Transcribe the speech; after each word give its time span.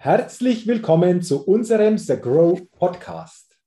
Herzlich 0.00 0.68
willkommen 0.68 1.22
zu 1.22 1.44
unserem 1.44 1.98
The 1.98 2.16
Grow 2.20 2.70
Podcast. 2.70 3.58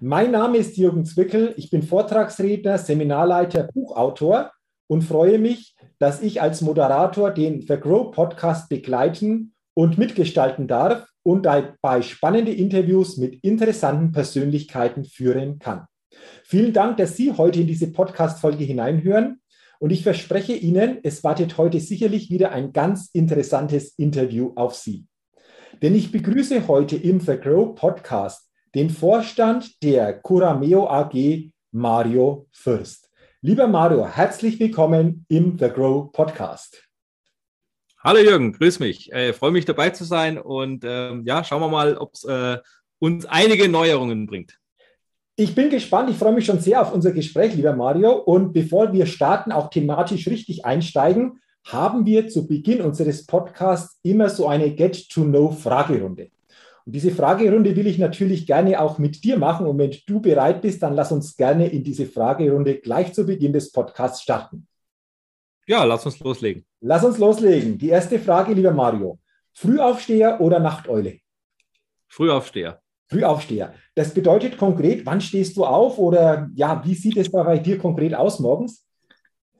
Mein 0.00 0.30
Name 0.30 0.58
ist 0.58 0.76
Jürgen 0.76 1.06
Zwickel, 1.06 1.54
ich 1.56 1.70
bin 1.70 1.82
Vortragsredner, 1.82 2.76
Seminarleiter, 2.76 3.70
Buchautor 3.72 4.52
und 4.86 5.00
freue 5.00 5.38
mich, 5.38 5.74
dass 5.98 6.20
ich 6.20 6.42
als 6.42 6.60
Moderator 6.60 7.30
den 7.30 7.62
The 7.62 7.78
Grow 7.78 8.10
Podcast 8.10 8.68
begleiten 8.68 9.54
und 9.72 9.96
mitgestalten 9.96 10.68
darf 10.68 11.08
und 11.22 11.46
dabei 11.46 12.02
spannende 12.02 12.52
Interviews 12.52 13.16
mit 13.16 13.42
interessanten 13.42 14.12
Persönlichkeiten 14.12 15.06
führen 15.06 15.58
kann. 15.58 15.86
Vielen 16.44 16.74
Dank, 16.74 16.98
dass 16.98 17.16
Sie 17.16 17.32
heute 17.32 17.62
in 17.62 17.66
diese 17.66 17.90
Podcast-Folge 17.90 18.64
hineinhören. 18.64 19.40
Und 19.80 19.90
ich 19.90 20.02
verspreche 20.02 20.52
Ihnen, 20.52 20.98
es 21.02 21.24
wartet 21.24 21.56
heute 21.56 21.80
sicherlich 21.80 22.28
wieder 22.28 22.52
ein 22.52 22.74
ganz 22.74 23.08
interessantes 23.14 23.94
Interview 23.96 24.52
auf 24.54 24.74
Sie. 24.74 25.06
Denn 25.82 25.96
ich 25.96 26.12
begrüße 26.12 26.68
heute 26.68 26.94
im 26.94 27.18
The 27.18 27.36
Grow 27.36 27.74
Podcast 27.74 28.48
den 28.72 28.88
Vorstand 28.88 29.82
der 29.82 30.22
Curameo 30.22 30.88
AG, 30.88 31.50
Mario 31.72 32.46
Fürst. 32.52 33.10
Lieber 33.40 33.66
Mario, 33.66 34.06
herzlich 34.06 34.60
willkommen 34.60 35.26
im 35.28 35.58
The 35.58 35.70
Grow 35.70 36.12
Podcast. 36.12 36.88
Hallo 37.98 38.20
Jürgen, 38.20 38.52
grüß 38.52 38.78
mich. 38.78 39.12
Äh, 39.12 39.32
freue 39.32 39.50
mich 39.50 39.64
dabei 39.64 39.90
zu 39.90 40.04
sein 40.04 40.38
und 40.38 40.84
ähm, 40.86 41.24
ja, 41.26 41.42
schauen 41.42 41.60
wir 41.60 41.68
mal, 41.68 41.96
ob 41.96 42.14
es 42.14 42.22
äh, 42.22 42.58
uns 43.00 43.26
einige 43.26 43.68
Neuerungen 43.68 44.26
bringt. 44.26 44.60
Ich 45.34 45.52
bin 45.56 45.68
gespannt, 45.68 46.10
ich 46.10 46.16
freue 46.16 46.32
mich 46.32 46.46
schon 46.46 46.60
sehr 46.60 46.80
auf 46.80 46.92
unser 46.92 47.10
Gespräch, 47.10 47.56
lieber 47.56 47.74
Mario. 47.74 48.12
Und 48.12 48.52
bevor 48.52 48.92
wir 48.92 49.06
starten, 49.06 49.50
auch 49.50 49.68
thematisch 49.68 50.28
richtig 50.28 50.64
einsteigen, 50.64 51.41
haben 51.64 52.06
wir 52.06 52.28
zu 52.28 52.46
Beginn 52.46 52.80
unseres 52.80 53.26
Podcasts 53.26 53.98
immer 54.02 54.28
so 54.28 54.48
eine 54.48 54.74
Get-to-Know-Fragerunde. 54.74 56.30
Und 56.84 56.94
diese 56.94 57.12
Fragerunde 57.12 57.76
will 57.76 57.86
ich 57.86 57.98
natürlich 57.98 58.46
gerne 58.46 58.80
auch 58.80 58.98
mit 58.98 59.22
dir 59.22 59.38
machen. 59.38 59.66
Und 59.66 59.78
wenn 59.78 59.96
du 60.06 60.20
bereit 60.20 60.62
bist, 60.62 60.82
dann 60.82 60.94
lass 60.94 61.12
uns 61.12 61.36
gerne 61.36 61.68
in 61.68 61.84
diese 61.84 62.06
Fragerunde 62.06 62.76
gleich 62.76 63.12
zu 63.12 63.24
Beginn 63.24 63.52
des 63.52 63.70
Podcasts 63.70 64.22
starten. 64.22 64.66
Ja, 65.66 65.84
lass 65.84 66.04
uns 66.04 66.18
loslegen. 66.18 66.64
Lass 66.80 67.04
uns 67.04 67.18
loslegen. 67.18 67.78
Die 67.78 67.88
erste 67.88 68.18
Frage, 68.18 68.52
lieber 68.52 68.72
Mario. 68.72 69.20
Frühaufsteher 69.52 70.40
oder 70.40 70.58
Nachteule? 70.58 71.18
Frühaufsteher. 72.08 72.80
Frühaufsteher. 73.06 73.74
Das 73.94 74.12
bedeutet 74.12 74.56
konkret, 74.56 75.06
wann 75.06 75.20
stehst 75.20 75.56
du 75.56 75.64
auf 75.64 75.98
oder 75.98 76.50
ja, 76.54 76.82
wie 76.84 76.94
sieht 76.94 77.16
es 77.16 77.30
bei 77.30 77.58
dir 77.58 77.78
konkret 77.78 78.14
aus 78.14 78.40
morgens? 78.40 78.86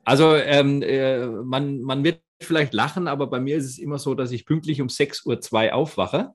Also 0.03 0.35
ähm, 0.35 0.81
äh, 0.81 1.25
man, 1.25 1.81
man 1.81 2.03
wird 2.03 2.21
vielleicht 2.41 2.73
lachen, 2.73 3.07
aber 3.07 3.27
bei 3.27 3.39
mir 3.39 3.57
ist 3.57 3.65
es 3.65 3.77
immer 3.77 3.99
so, 3.99 4.15
dass 4.15 4.31
ich 4.31 4.45
pünktlich 4.45 4.81
um 4.81 4.87
6.02 4.87 5.67
Uhr 5.67 5.73
aufwache. 5.73 6.31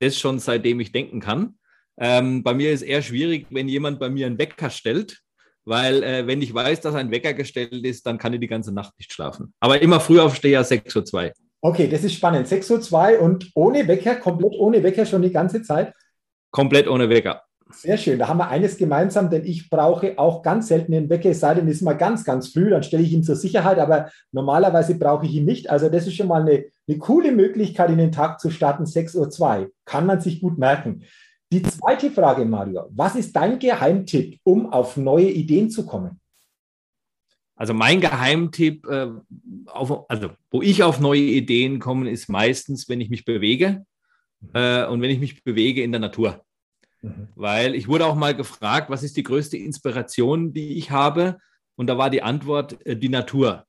Das 0.00 0.18
schon 0.18 0.38
seitdem 0.38 0.80
ich 0.80 0.92
denken 0.92 1.20
kann. 1.20 1.58
Ähm, 1.98 2.42
bei 2.42 2.52
mir 2.52 2.72
ist 2.72 2.82
es 2.82 2.88
eher 2.88 3.02
schwierig, 3.02 3.46
wenn 3.50 3.68
jemand 3.68 3.98
bei 3.98 4.10
mir 4.10 4.26
einen 4.26 4.38
Wecker 4.38 4.68
stellt, 4.68 5.22
weil 5.64 6.02
äh, 6.02 6.26
wenn 6.26 6.42
ich 6.42 6.52
weiß, 6.52 6.82
dass 6.82 6.94
ein 6.94 7.10
Wecker 7.10 7.32
gestellt 7.32 7.72
ist, 7.72 8.06
dann 8.06 8.18
kann 8.18 8.34
ich 8.34 8.40
die 8.40 8.46
ganze 8.46 8.72
Nacht 8.72 8.92
nicht 8.98 9.12
schlafen. 9.12 9.54
Aber 9.60 9.80
immer 9.80 10.00
früh 10.00 10.20
aufstehe, 10.20 10.60
6.02 10.60 11.14
Uhr. 11.28 11.32
Okay, 11.62 11.88
das 11.88 12.04
ist 12.04 12.14
spannend. 12.14 12.46
6.02 12.46 13.16
Uhr 13.16 13.22
und 13.22 13.50
ohne 13.54 13.88
Wecker, 13.88 14.16
komplett 14.16 14.52
ohne 14.52 14.82
Wecker 14.82 15.06
schon 15.06 15.22
die 15.22 15.32
ganze 15.32 15.62
Zeit? 15.62 15.94
Komplett 16.50 16.86
ohne 16.86 17.08
Wecker. 17.08 17.42
Sehr 17.70 17.96
schön. 17.98 18.18
Da 18.18 18.28
haben 18.28 18.38
wir 18.38 18.48
eines 18.48 18.76
gemeinsam, 18.76 19.28
denn 19.28 19.44
ich 19.44 19.68
brauche 19.68 20.18
auch 20.18 20.42
ganz 20.42 20.68
selten 20.68 20.92
den 20.92 21.10
Wecker, 21.10 21.30
es 21.30 21.40
sei 21.40 21.54
denn, 21.54 21.66
es 21.66 21.76
ist 21.76 21.82
mal 21.82 21.94
ganz, 21.94 22.24
ganz 22.24 22.48
früh, 22.48 22.70
dann 22.70 22.84
stelle 22.84 23.02
ich 23.02 23.12
ihn 23.12 23.24
zur 23.24 23.34
Sicherheit, 23.34 23.78
aber 23.80 24.10
normalerweise 24.30 24.96
brauche 24.96 25.26
ich 25.26 25.34
ihn 25.34 25.44
nicht. 25.44 25.68
Also 25.68 25.88
das 25.88 26.06
ist 26.06 26.14
schon 26.14 26.28
mal 26.28 26.42
eine, 26.42 26.66
eine 26.86 26.98
coole 26.98 27.32
Möglichkeit, 27.32 27.90
in 27.90 27.98
den 27.98 28.12
Tag 28.12 28.38
zu 28.40 28.50
starten, 28.50 28.84
6.02 28.84 29.60
Uhr. 29.60 29.70
Kann 29.84 30.06
man 30.06 30.20
sich 30.20 30.40
gut 30.40 30.58
merken. 30.58 31.02
Die 31.52 31.62
zweite 31.62 32.10
Frage, 32.10 32.44
Mario. 32.44 32.86
Was 32.90 33.16
ist 33.16 33.34
dein 33.34 33.58
Geheimtipp, 33.58 34.38
um 34.44 34.72
auf 34.72 34.96
neue 34.96 35.30
Ideen 35.30 35.68
zu 35.68 35.86
kommen? 35.86 36.20
Also 37.56 37.74
mein 37.74 38.00
Geheimtipp, 38.00 38.86
äh, 38.86 39.08
auf, 39.66 40.08
also 40.08 40.30
wo 40.50 40.62
ich 40.62 40.84
auf 40.84 41.00
neue 41.00 41.20
Ideen 41.20 41.80
komme, 41.80 42.10
ist 42.10 42.28
meistens, 42.28 42.88
wenn 42.88 43.00
ich 43.00 43.10
mich 43.10 43.24
bewege 43.24 43.84
äh, 44.52 44.86
und 44.86 45.00
wenn 45.00 45.10
ich 45.10 45.18
mich 45.18 45.42
bewege 45.42 45.82
in 45.82 45.90
der 45.90 46.00
Natur. 46.00 46.45
Mhm. 47.02 47.28
Weil 47.34 47.74
ich 47.74 47.88
wurde 47.88 48.06
auch 48.06 48.14
mal 48.14 48.34
gefragt, 48.34 48.90
was 48.90 49.02
ist 49.02 49.16
die 49.16 49.22
größte 49.22 49.56
Inspiration, 49.56 50.52
die 50.52 50.78
ich 50.78 50.90
habe? 50.90 51.38
Und 51.76 51.88
da 51.88 51.98
war 51.98 52.10
die 52.10 52.22
Antwort 52.22 52.84
äh, 52.86 52.96
die 52.96 53.08
Natur. 53.08 53.64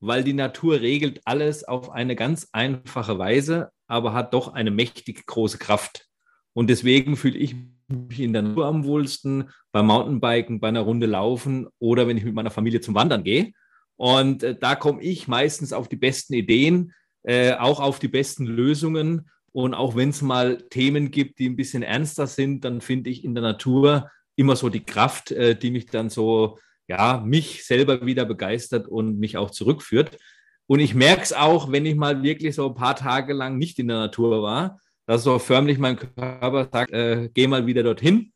Weil 0.00 0.24
die 0.24 0.32
Natur 0.32 0.80
regelt 0.80 1.20
alles 1.24 1.64
auf 1.64 1.90
eine 1.90 2.16
ganz 2.16 2.48
einfache 2.52 3.18
Weise, 3.18 3.70
aber 3.86 4.12
hat 4.12 4.34
doch 4.34 4.52
eine 4.52 4.70
mächtig 4.70 5.26
große 5.26 5.58
Kraft. 5.58 6.08
Und 6.54 6.68
deswegen 6.68 7.16
fühle 7.16 7.38
ich 7.38 7.54
mich 7.88 8.20
in 8.20 8.32
der 8.32 8.42
Natur 8.42 8.66
am 8.66 8.84
wohlsten, 8.84 9.50
beim 9.70 9.86
Mountainbiken, 9.86 10.60
bei 10.60 10.68
einer 10.68 10.80
Runde 10.80 11.06
laufen 11.06 11.68
oder 11.78 12.08
wenn 12.08 12.16
ich 12.16 12.24
mit 12.24 12.34
meiner 12.34 12.50
Familie 12.50 12.80
zum 12.80 12.94
Wandern 12.94 13.24
gehe. 13.24 13.52
Und 13.96 14.42
äh, 14.42 14.56
da 14.58 14.74
komme 14.74 15.02
ich 15.02 15.28
meistens 15.28 15.72
auf 15.72 15.88
die 15.88 15.96
besten 15.96 16.34
Ideen, 16.34 16.92
äh, 17.22 17.54
auch 17.54 17.80
auf 17.80 17.98
die 17.98 18.08
besten 18.08 18.46
Lösungen 18.46 19.30
und 19.52 19.74
auch 19.74 19.96
wenn 19.96 20.08
es 20.08 20.22
mal 20.22 20.58
Themen 20.70 21.10
gibt, 21.10 21.38
die 21.38 21.48
ein 21.48 21.56
bisschen 21.56 21.82
ernster 21.82 22.26
sind, 22.26 22.64
dann 22.64 22.80
finde 22.80 23.10
ich 23.10 23.24
in 23.24 23.34
der 23.34 23.42
Natur 23.42 24.10
immer 24.34 24.56
so 24.56 24.68
die 24.68 24.84
Kraft, 24.84 25.30
äh, 25.30 25.54
die 25.54 25.70
mich 25.70 25.86
dann 25.86 26.10
so, 26.10 26.58
ja, 26.88 27.22
mich 27.24 27.66
selber 27.66 28.04
wieder 28.04 28.24
begeistert 28.24 28.88
und 28.88 29.18
mich 29.18 29.36
auch 29.36 29.50
zurückführt. 29.50 30.18
Und 30.66 30.80
ich 30.80 30.94
merke 30.94 31.22
es 31.22 31.32
auch, 31.32 31.70
wenn 31.70 31.84
ich 31.84 31.96
mal 31.96 32.22
wirklich 32.22 32.54
so 32.54 32.68
ein 32.68 32.74
paar 32.74 32.96
Tage 32.96 33.34
lang 33.34 33.58
nicht 33.58 33.78
in 33.78 33.88
der 33.88 33.98
Natur 33.98 34.42
war, 34.42 34.80
dass 35.06 35.24
so 35.24 35.38
förmlich 35.38 35.78
mein 35.78 35.96
Körper 35.96 36.68
sagt, 36.72 36.92
äh, 36.92 37.28
geh 37.34 37.46
mal 37.46 37.66
wieder 37.66 37.82
dorthin 37.82 38.32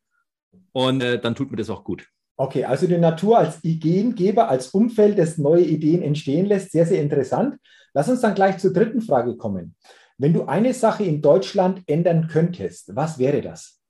und 0.72 1.02
äh, 1.02 1.18
dann 1.18 1.34
tut 1.34 1.50
mir 1.50 1.56
das 1.56 1.70
auch 1.70 1.84
gut. 1.84 2.06
Okay, 2.38 2.64
also 2.66 2.86
die 2.86 2.98
Natur 2.98 3.38
als 3.38 3.64
Ideengeber, 3.64 4.50
als 4.50 4.68
Umfeld, 4.68 5.18
das 5.18 5.38
neue 5.38 5.64
Ideen 5.64 6.02
entstehen 6.02 6.44
lässt, 6.44 6.72
sehr, 6.72 6.84
sehr 6.84 7.00
interessant. 7.00 7.56
Lass 7.94 8.10
uns 8.10 8.20
dann 8.20 8.34
gleich 8.34 8.58
zur 8.58 8.74
dritten 8.74 9.00
Frage 9.00 9.38
kommen. 9.38 9.74
Wenn 10.18 10.32
du 10.32 10.46
eine 10.46 10.72
Sache 10.72 11.04
in 11.04 11.20
Deutschland 11.20 11.82
ändern 11.86 12.28
könntest, 12.28 12.96
was 12.96 13.18
wäre 13.18 13.42
das? 13.42 13.82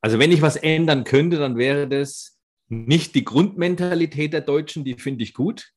Also 0.00 0.18
wenn 0.18 0.32
ich 0.32 0.42
was 0.42 0.56
ändern 0.56 1.04
könnte, 1.04 1.38
dann 1.38 1.56
wäre 1.56 1.88
das 1.88 2.38
nicht 2.68 3.14
die 3.14 3.24
Grundmentalität 3.24 4.32
der 4.32 4.40
Deutschen, 4.40 4.84
die 4.84 4.94
finde 4.94 5.22
ich 5.22 5.34
gut, 5.34 5.72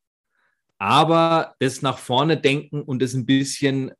aber 0.79 1.55
das 1.59 1.81
nach 1.81 1.99
vorne 1.99 2.37
denken 2.37 2.81
und 2.81 3.01
das 3.01 3.13
ein 3.13 3.25
bisschen, 3.25 3.91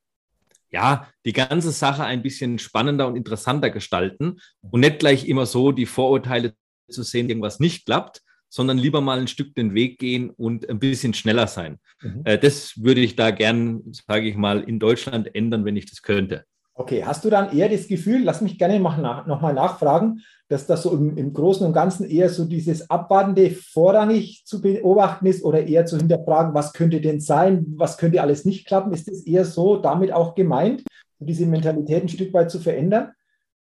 ja, 0.72 1.07
die 1.25 1.34
ganze 1.34 1.72
Sache 1.72 2.03
ein 2.03 2.23
bisschen 2.23 2.57
spannender 2.57 3.07
und 3.07 3.16
interessanter 3.16 3.69
gestalten 3.69 4.39
und 4.62 4.79
nicht 4.79 5.00
gleich 5.00 5.28
immer 5.28 5.45
so 5.45 5.72
die 5.72 5.85
Vorurteile 5.85 6.56
zu 6.89 7.03
sehen, 7.03 7.29
irgendwas 7.29 7.59
nicht 7.59 7.85
klappt, 7.85 8.23
sondern 8.50 8.78
lieber 8.78 9.02
mal 9.02 9.20
ein 9.20 9.28
Stück 9.28 9.56
den 9.56 9.74
Weg 9.74 10.00
gehen 10.00 10.30
und 10.32 10.70
ein 10.70 10.80
bisschen 10.80 11.14
schneller 11.14 11.48
sein. 11.48 11.78
Mhm. 12.02 12.22
Äh, 12.26 12.38
das 12.38 12.84
würde 12.84 13.02
ich 13.02 13.16
da 13.16 13.32
gern, 13.32 13.82
sage 14.08 14.28
ich 14.28 14.36
mal, 14.36 14.62
in 14.62 14.80
Deutschland 14.80 15.34
ändern, 15.36 15.66
wenn 15.66 15.76
ich 15.76 15.90
das 15.90 16.02
könnte. 16.02 16.46
Okay, 16.80 17.04
hast 17.04 17.26
du 17.26 17.30
dann 17.30 17.52
eher 17.52 17.68
das 17.68 17.90
Gefühl, 17.90 18.24
lass 18.24 18.40
mich 18.40 18.58
gerne 18.58 18.80
nochmal 18.80 19.54
nachfragen, 19.54 20.22
dass 20.48 20.66
das 20.66 20.84
so 20.84 20.94
im, 20.94 21.18
im, 21.18 21.34
Großen 21.34 21.68
und 21.68 21.74
Ganzen 21.74 22.10
eher 22.10 22.30
so 22.30 22.46
dieses 22.46 22.90
Abwartende 22.90 23.52
vorrangig 23.52 24.44
zu 24.46 24.62
beobachten 24.62 25.26
ist 25.26 25.44
oder 25.44 25.68
eher 25.68 25.86
zu 25.86 25.98
hinterfragen, 25.98 26.54
was 26.54 26.72
könnte 26.72 27.02
denn 27.02 27.20
sein, 27.20 27.66
was 27.76 27.98
könnte 27.98 28.22
alles 28.22 28.46
nicht 28.46 28.66
klappen? 28.66 28.94
Ist 28.94 29.10
es 29.10 29.28
eher 29.28 29.44
so 29.44 29.76
damit 29.76 30.14
auch 30.14 30.36
gemeint, 30.36 30.84
diese 31.20 31.46
Mentalität 31.46 32.04
ein 32.04 32.10
Stück 32.10 32.34
weit 32.34 32.50
zu 32.50 32.60
verändern? 32.60 33.12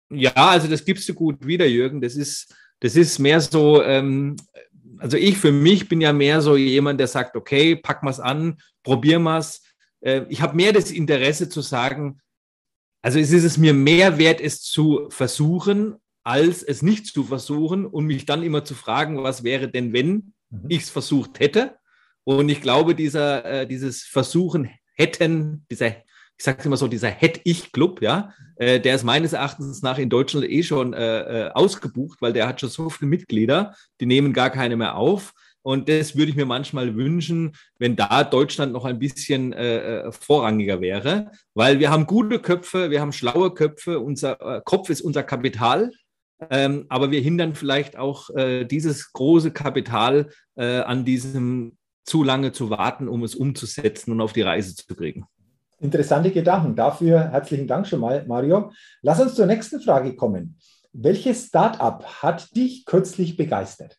Ja, 0.09 0.33
also 0.35 0.67
das 0.67 0.83
gibst 0.83 1.07
du 1.07 1.13
gut 1.13 1.47
wieder, 1.47 1.65
Jürgen. 1.65 2.01
Das 2.01 2.17
ist, 2.17 2.53
das 2.81 2.97
ist 2.97 3.17
mehr 3.17 3.39
so, 3.39 3.81
ähm, 3.81 4.35
also 4.99 5.17
ich 5.17 5.37
für 5.37 5.51
mich 5.51 5.89
bin 5.89 6.01
ja 6.01 6.13
mehr 6.13 6.41
so 6.41 6.55
jemand, 6.55 6.99
der 6.99 7.07
sagt, 7.07 7.35
okay, 7.35 7.75
pack 7.75 8.03
mal 8.03 8.11
es 8.11 8.19
an, 8.19 8.57
probier 8.83 9.19
mal's. 9.19 9.63
Äh, 10.01 10.23
ich 10.29 10.41
habe 10.41 10.55
mehr 10.55 10.73
das 10.73 10.91
Interesse 10.91 11.49
zu 11.49 11.61
sagen, 11.61 12.21
also 13.01 13.19
es 13.19 13.31
ist 13.31 13.43
es 13.43 13.57
mir 13.57 13.73
mehr 13.73 14.17
wert, 14.17 14.41
es 14.41 14.63
zu 14.63 15.07
versuchen, 15.09 15.95
als 16.23 16.63
es 16.63 16.81
nicht 16.81 17.05
zu 17.05 17.23
versuchen 17.23 17.85
und 17.85 18.05
mich 18.05 18.25
dann 18.25 18.41
immer 18.41 18.65
zu 18.65 18.73
fragen, 18.73 19.21
was 19.21 19.43
wäre 19.43 19.69
denn, 19.69 19.93
wenn 19.93 20.33
mhm. 20.49 20.65
ich 20.69 20.83
es 20.83 20.89
versucht 20.89 21.39
hätte. 21.39 21.75
Und 22.23 22.49
ich 22.49 22.61
glaube, 22.61 22.95
dieser, 22.95 23.45
äh, 23.45 23.67
dieses 23.67 24.01
Versuchen 24.01 24.71
hätten, 24.95 25.65
dieser 25.69 25.97
ich 26.37 26.43
sage 26.43 26.63
immer 26.65 26.77
so, 26.77 26.87
dieser 26.87 27.09
Hätt-Ich-Club, 27.09 28.01
ja, 28.01 28.33
äh, 28.57 28.79
der 28.79 28.95
ist 28.95 29.03
meines 29.03 29.33
Erachtens 29.33 29.81
nach 29.81 29.97
in 29.97 30.09
Deutschland 30.09 30.49
eh 30.49 30.63
schon 30.63 30.93
äh, 30.93 31.47
äh, 31.47 31.51
ausgebucht, 31.51 32.21
weil 32.21 32.33
der 32.33 32.47
hat 32.47 32.59
schon 32.59 32.69
so 32.69 32.89
viele 32.89 33.09
Mitglieder, 33.09 33.75
die 34.01 34.05
nehmen 34.05 34.33
gar 34.33 34.49
keine 34.49 34.75
mehr 34.75 34.95
auf. 34.95 35.33
Und 35.61 35.89
das 35.89 36.15
würde 36.15 36.29
ich 36.29 36.35
mir 36.35 36.45
manchmal 36.45 36.95
wünschen, 36.95 37.53
wenn 37.79 37.95
da 37.95 38.23
Deutschland 38.23 38.71
noch 38.71 38.85
ein 38.85 38.99
bisschen 38.99 39.51
äh, 39.53 40.03
äh 40.07 40.11
vorrangiger 40.11 40.79
wäre, 40.79 41.31
weil 41.55 41.79
wir 41.79 41.89
haben 41.89 42.05
gute 42.05 42.39
Köpfe, 42.39 42.91
wir 42.91 43.01
haben 43.01 43.13
schlaue 43.13 43.51
Köpfe, 43.51 43.99
unser 43.99 44.39
äh, 44.41 44.61
Kopf 44.63 44.91
ist 44.91 45.01
unser 45.01 45.23
Kapital, 45.23 45.91
ähm, 46.51 46.85
aber 46.89 47.09
wir 47.09 47.21
hindern 47.21 47.55
vielleicht 47.55 47.97
auch 47.97 48.29
äh, 48.35 48.65
dieses 48.65 49.11
große 49.13 49.51
Kapital 49.51 50.29
äh, 50.55 50.81
an 50.81 51.03
diesem 51.03 51.77
zu 52.03 52.23
lange 52.23 52.51
zu 52.51 52.69
warten, 52.69 53.07
um 53.07 53.23
es 53.23 53.33
umzusetzen 53.33 54.11
und 54.11 54.21
auf 54.21 54.33
die 54.33 54.43
Reise 54.43 54.75
zu 54.75 54.93
kriegen. 54.95 55.25
Interessante 55.85 56.31
Gedanken. 56.31 56.75
Dafür 56.75 57.29
herzlichen 57.29 57.67
Dank 57.67 57.85
schon 57.85 57.99
mal, 57.99 58.25
Mario. 58.25 58.71
Lass 59.03 59.21
uns 59.21 59.35
zur 59.35 59.45
nächsten 59.45 59.79
Frage 59.79 60.15
kommen. 60.15 60.57
Welches 60.93 61.45
Startup 61.45 62.03
hat 62.23 62.55
dich 62.55 62.85
kürzlich 62.85 63.37
begeistert? 63.37 63.95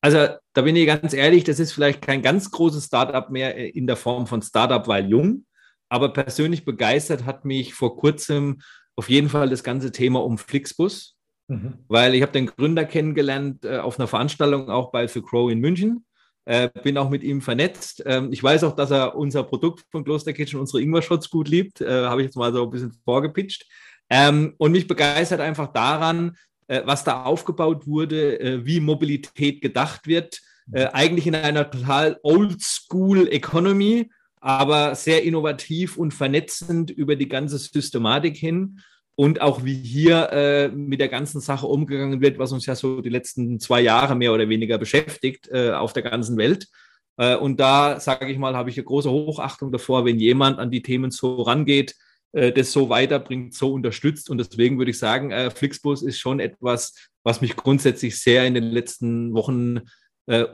Also 0.00 0.28
da 0.52 0.62
bin 0.62 0.76
ich 0.76 0.86
ganz 0.86 1.14
ehrlich, 1.14 1.42
das 1.42 1.58
ist 1.58 1.72
vielleicht 1.72 2.00
kein 2.00 2.22
ganz 2.22 2.52
großes 2.52 2.84
Startup 2.84 3.28
mehr 3.28 3.74
in 3.74 3.88
der 3.88 3.96
Form 3.96 4.28
von 4.28 4.40
Startup, 4.40 4.86
weil 4.86 5.06
jung, 5.06 5.46
aber 5.88 6.12
persönlich 6.12 6.64
begeistert 6.64 7.24
hat 7.24 7.44
mich 7.44 7.74
vor 7.74 7.96
kurzem 7.96 8.60
auf 8.94 9.10
jeden 9.10 9.28
Fall 9.28 9.48
das 9.48 9.64
ganze 9.64 9.90
Thema 9.90 10.22
um 10.22 10.38
Flixbus, 10.38 11.16
mhm. 11.48 11.78
weil 11.88 12.14
ich 12.14 12.22
habe 12.22 12.30
den 12.30 12.46
Gründer 12.46 12.84
kennengelernt 12.84 13.64
äh, 13.64 13.78
auf 13.78 13.98
einer 13.98 14.06
Veranstaltung 14.06 14.70
auch 14.70 14.92
bei 14.92 15.08
The 15.08 15.22
Crow 15.22 15.50
in 15.50 15.58
München. 15.58 16.05
Äh, 16.46 16.70
bin 16.84 16.96
auch 16.96 17.10
mit 17.10 17.24
ihm 17.24 17.42
vernetzt. 17.42 18.04
Ähm, 18.06 18.32
ich 18.32 18.42
weiß 18.42 18.62
auch, 18.64 18.76
dass 18.76 18.92
er 18.92 19.16
unser 19.16 19.42
Produkt 19.42 19.84
von 19.90 20.04
Kloster 20.04 20.32
Kitchen, 20.32 20.60
unsere 20.60 20.80
Ingwer-Shots 20.80 21.28
gut 21.28 21.48
liebt. 21.48 21.80
Äh, 21.80 22.06
habe 22.06 22.22
ich 22.22 22.26
jetzt 22.26 22.36
mal 22.36 22.52
so 22.52 22.62
ein 22.62 22.70
bisschen 22.70 22.92
vorgepitcht. 23.04 23.66
Ähm, 24.08 24.54
und 24.56 24.70
mich 24.70 24.86
begeistert 24.86 25.40
einfach 25.40 25.72
daran, 25.72 26.36
äh, 26.68 26.82
was 26.84 27.02
da 27.02 27.24
aufgebaut 27.24 27.88
wurde, 27.88 28.38
äh, 28.38 28.64
wie 28.64 28.78
Mobilität 28.78 29.60
gedacht 29.60 30.06
wird. 30.06 30.40
Äh, 30.70 30.86
eigentlich 30.92 31.26
in 31.26 31.34
einer 31.34 31.68
total 31.68 32.18
oldschool 32.22 33.26
Economy, 33.28 34.08
aber 34.40 34.94
sehr 34.94 35.24
innovativ 35.24 35.96
und 35.96 36.14
vernetzend 36.14 36.92
über 36.92 37.16
die 37.16 37.28
ganze 37.28 37.58
Systematik 37.58 38.36
hin 38.36 38.80
und 39.16 39.40
auch 39.40 39.64
wie 39.64 39.74
hier 39.74 40.30
äh, 40.30 40.68
mit 40.68 41.00
der 41.00 41.08
ganzen 41.08 41.40
Sache 41.40 41.66
umgegangen 41.66 42.20
wird, 42.20 42.38
was 42.38 42.52
uns 42.52 42.66
ja 42.66 42.74
so 42.74 43.00
die 43.00 43.08
letzten 43.08 43.58
zwei 43.58 43.80
Jahre 43.80 44.14
mehr 44.14 44.32
oder 44.32 44.48
weniger 44.48 44.76
beschäftigt 44.78 45.48
äh, 45.50 45.72
auf 45.72 45.94
der 45.94 46.02
ganzen 46.02 46.36
Welt. 46.36 46.68
Äh, 47.16 47.36
und 47.36 47.58
da, 47.58 47.98
sage 47.98 48.30
ich 48.30 48.38
mal, 48.38 48.54
habe 48.54 48.68
ich 48.68 48.76
eine 48.76 48.84
große 48.84 49.10
Hochachtung 49.10 49.72
davor, 49.72 50.04
wenn 50.04 50.20
jemand 50.20 50.58
an 50.58 50.70
die 50.70 50.82
Themen 50.82 51.10
so 51.10 51.40
rangeht, 51.42 51.96
äh, 52.32 52.52
das 52.52 52.72
so 52.72 52.90
weiterbringt, 52.90 53.54
so 53.54 53.72
unterstützt. 53.72 54.28
Und 54.28 54.36
deswegen 54.36 54.76
würde 54.76 54.90
ich 54.90 54.98
sagen, 54.98 55.30
äh, 55.30 55.50
Flixbus 55.50 56.02
ist 56.02 56.18
schon 56.18 56.38
etwas, 56.38 56.94
was 57.24 57.40
mich 57.40 57.56
grundsätzlich 57.56 58.20
sehr 58.20 58.46
in 58.46 58.52
den 58.52 58.64
letzten 58.64 59.32
Wochen 59.32 59.80
äh, 60.26 60.44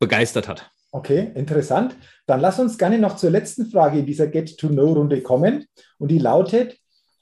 begeistert 0.00 0.48
hat. 0.48 0.68
Okay, 0.90 1.30
interessant. 1.36 1.96
Dann 2.26 2.40
lass 2.40 2.58
uns 2.58 2.76
gerne 2.76 2.98
noch 2.98 3.14
zur 3.14 3.30
letzten 3.30 3.66
Frage 3.66 4.00
in 4.00 4.06
dieser 4.06 4.26
Get-to-Know-Runde 4.26 5.22
kommen. 5.22 5.66
Und 5.98 6.10
die 6.10 6.18
lautet, 6.18 6.76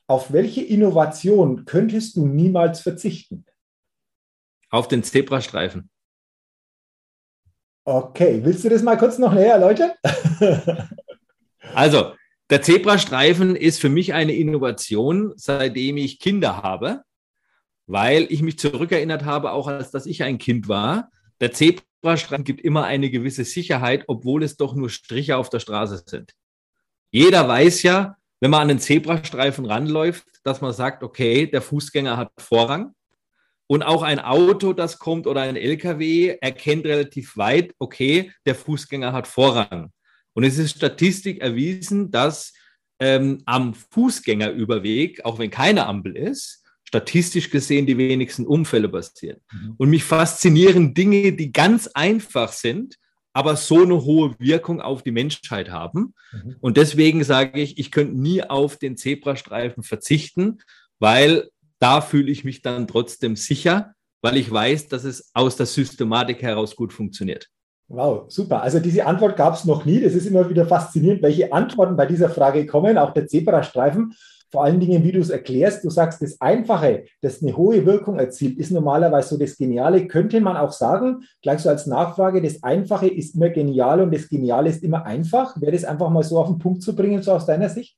auf 0.08 0.32
welche 0.32 0.62
Innovation 0.62 1.66
könntest 1.66 2.16
du 2.16 2.26
niemals 2.26 2.81
verzichten? 2.81 3.44
Auf 4.70 4.88
den 4.88 5.05
Zebrastreifen. 5.05 5.90
Okay, 7.84 8.40
willst 8.43 8.64
du 8.64 8.69
das 8.69 8.82
mal 8.82 8.96
kurz 8.96 9.19
noch 9.19 9.32
näher 9.32 9.55
erläutern? 9.55 9.93
also, 11.75 12.12
der 12.50 12.62
Zebrastreifen 12.62 13.55
ist 13.55 13.81
für 13.81 13.88
mich 13.90 14.14
eine 14.14 14.34
Innovation, 14.34 15.32
seitdem 15.37 15.99
ich 15.99 16.19
Kinder 16.19 16.62
habe, 16.62 17.02
weil 17.87 18.26
ich 18.31 18.43
mich 18.43 18.58
zurückerinnert 18.58 19.25
habe, 19.25 19.52
auch 19.52 19.69
als 19.69 19.90
dass 19.90 20.06
ich 20.06 20.22
ein 20.22 20.38
Kind 20.38 20.69
war. 20.69 21.11
Der 21.40 21.52
Zebrastreifen 21.52 22.44
gibt 22.44 22.62
immer 22.62 22.84
eine 22.84 23.11
gewisse 23.11 23.44
Sicherheit, 23.44 24.04
obwohl 24.06 24.43
es 24.43 24.56
doch 24.56 24.75
nur 24.75 24.88
Striche 24.90 25.37
auf 25.37 25.50
der 25.50 25.61
Straße 25.61 26.02
sind. 26.06 26.32
Jeder 27.11 27.49
weiß 27.49 27.82
ja, 27.82 28.18
wenn 28.40 28.50
man 28.50 28.62
an 28.62 28.69
den 28.69 28.79
Zebrastreifen 28.79 29.67
ranläuft, 29.67 30.26
dass 30.44 30.61
man 30.61 30.73
sagt, 30.73 31.02
okay, 31.02 31.46
der 31.46 31.62
Fußgänger 31.62 32.17
hat 32.17 32.31
Vorrang. 32.38 32.94
Und 33.67 33.82
auch 33.82 34.02
ein 34.02 34.19
Auto, 34.19 34.73
das 34.73 34.99
kommt 34.99 35.26
oder 35.26 35.43
ein 35.43 35.56
LKW 35.56 36.38
erkennt 36.40 36.87
relativ 36.87 37.37
weit, 37.37 37.75
okay, 37.79 38.32
der 38.46 38.55
Fußgänger 38.55 39.12
hat 39.12 39.26
Vorrang. 39.26 39.93
Und 40.32 40.44
es 40.44 40.56
ist 40.56 40.76
Statistik 40.76 41.43
erwiesen, 41.43 42.11
dass 42.11 42.55
ähm, 43.00 43.43
am 43.44 43.75
Fußgängerüberweg, 43.75 45.25
auch 45.25 45.38
wenn 45.38 45.50
keine 45.50 45.87
Ampel 45.87 46.17
ist, 46.17 46.64
statistisch 46.85 47.50
gesehen 47.50 47.85
die 47.85 47.99
wenigsten 47.99 48.46
Unfälle 48.46 48.88
passieren. 48.88 49.40
Mhm. 49.52 49.75
Und 49.76 49.90
mich 49.90 50.05
faszinieren 50.05 50.94
Dinge, 50.94 51.32
die 51.32 51.52
ganz 51.52 51.88
einfach 51.88 52.52
sind, 52.52 52.96
aber 53.38 53.55
so 53.55 53.82
eine 53.82 54.02
hohe 54.02 54.35
Wirkung 54.40 54.81
auf 54.81 55.05
die 55.05 55.12
Menschheit 55.12 55.70
haben. 55.70 56.12
Mhm. 56.32 56.56
Und 56.61 56.76
deswegen 56.76 57.23
sage 57.23 57.61
ich, 57.61 57.79
ich 57.79 57.93
könnte 57.93 58.20
nie 58.20 58.43
auf 58.43 58.79
den 58.79 58.96
Zebrastreifen 58.96 59.85
verzichten, 59.85 60.58
weil 60.99 61.49
da 61.79 62.00
fühle 62.00 62.32
ich 62.32 62.43
mich 62.43 62.62
dann 62.62 62.88
trotzdem 62.88 63.37
sicher, 63.37 63.93
weil 64.23 64.37
ich 64.37 64.50
weiß, 64.50 64.88
dass 64.88 65.05
es 65.05 65.31
aus 65.35 65.55
der 65.55 65.67
Systematik 65.67 66.43
heraus 66.43 66.75
gut 66.75 66.93
funktioniert. 66.93 67.46
Wow, 67.87 68.25
super. 68.26 68.61
Also 68.61 68.81
diese 68.81 69.06
Antwort 69.06 69.37
gab 69.37 69.55
es 69.55 69.64
noch 69.64 69.85
nie. 69.85 70.00
Das 70.00 70.14
ist 70.14 70.26
immer 70.26 70.50
wieder 70.50 70.67
faszinierend, 70.67 71.23
welche 71.23 71.52
Antworten 71.52 71.94
bei 71.94 72.06
dieser 72.06 72.31
Frage 72.31 72.67
kommen. 72.67 72.99
Auch 72.99 73.14
der 73.14 73.29
Zebrastreifen 73.29 74.14
vor 74.50 74.65
allen 74.65 74.81
Dingen, 74.81 75.05
wie 75.05 75.12
du 75.12 75.21
es 75.21 75.31
erklärst, 75.31 75.85
du 75.85 75.91
sagst, 75.91 76.23
das 76.23 76.41
Einfache, 76.41 77.05
das 77.21 77.43
eine 77.43 77.56
hohe 77.56 77.85
Wirkung 77.85 78.19
erzielt, 78.19 78.59
ist 78.59 78.71
normalerweise 78.71 79.31
so 79.31 79.37
das 79.39 79.56
Geniale. 79.56 80.06
Könnte 80.06 80.41
man 80.41 80.56
auch 80.56 80.73
sagen, 80.73 81.25
gleich 81.43 81.61
so 81.61 81.69
als 81.69 81.87
Nachfrage, 81.87 82.41
das 82.41 82.62
Einfache 82.62 83.09
ist 83.09 83.35
immer 83.35 83.50
genial 83.50 84.00
und 84.00 84.15
das 84.15 84.29
Geniale 84.29 84.71
ist 84.71 84.83
immer 84.83 85.05
einfach? 85.05 85.61
Wäre 85.61 85.73
das 85.73 85.85
einfach 85.85 86.09
mal 86.09 86.23
so 86.23 86.39
auf 86.39 86.49
den 86.49 86.59
Punkt 86.59 86.83
zu 86.83 86.97
bringen, 86.97 87.23
so 87.23 87.33
aus 87.33 87.47
deiner 87.47 87.69
Sicht? 87.69 87.97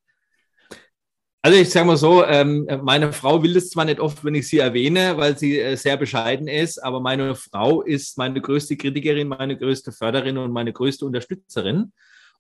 Also 1.43 1.58
ich 1.58 1.70
sage 1.70 1.87
mal 1.87 1.97
so, 1.97 2.23
ähm, 2.26 2.69
meine 2.82 3.14
Frau 3.14 3.43
will 3.43 3.56
es 3.56 3.70
zwar 3.70 3.87
nicht 3.87 3.99
oft, 3.99 4.23
wenn 4.25 4.35
ich 4.35 4.47
sie 4.47 4.58
erwähne, 4.58 5.17
weil 5.17 5.38
sie 5.38 5.58
äh, 5.58 5.75
sehr 5.75 5.97
bescheiden 5.97 6.49
ist, 6.49 6.82
aber 6.82 7.00
meine 7.00 7.35
Frau 7.35 7.81
ist 7.81 8.19
meine 8.19 8.43
größte 8.43 8.76
Kritikerin, 8.76 9.29
meine 9.29 9.56
größte 9.56 9.91
Förderin 9.91 10.37
und 10.37 10.52
meine 10.52 10.73
größte 10.73 11.06
Unterstützerin. 11.06 11.93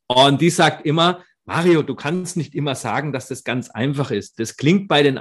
Und 0.06 0.40
die 0.40 0.50
sagt 0.50 0.84
immer, 0.84 1.22
Mario, 1.52 1.82
du 1.82 1.96
kannst 1.96 2.36
nicht 2.36 2.54
immer 2.54 2.76
sagen, 2.76 3.12
dass 3.12 3.26
das 3.26 3.42
ganz 3.42 3.70
einfach 3.70 4.12
ist. 4.12 4.38
Das 4.38 4.56
klingt 4.56 4.86
bei 4.86 5.02
den 5.02 5.18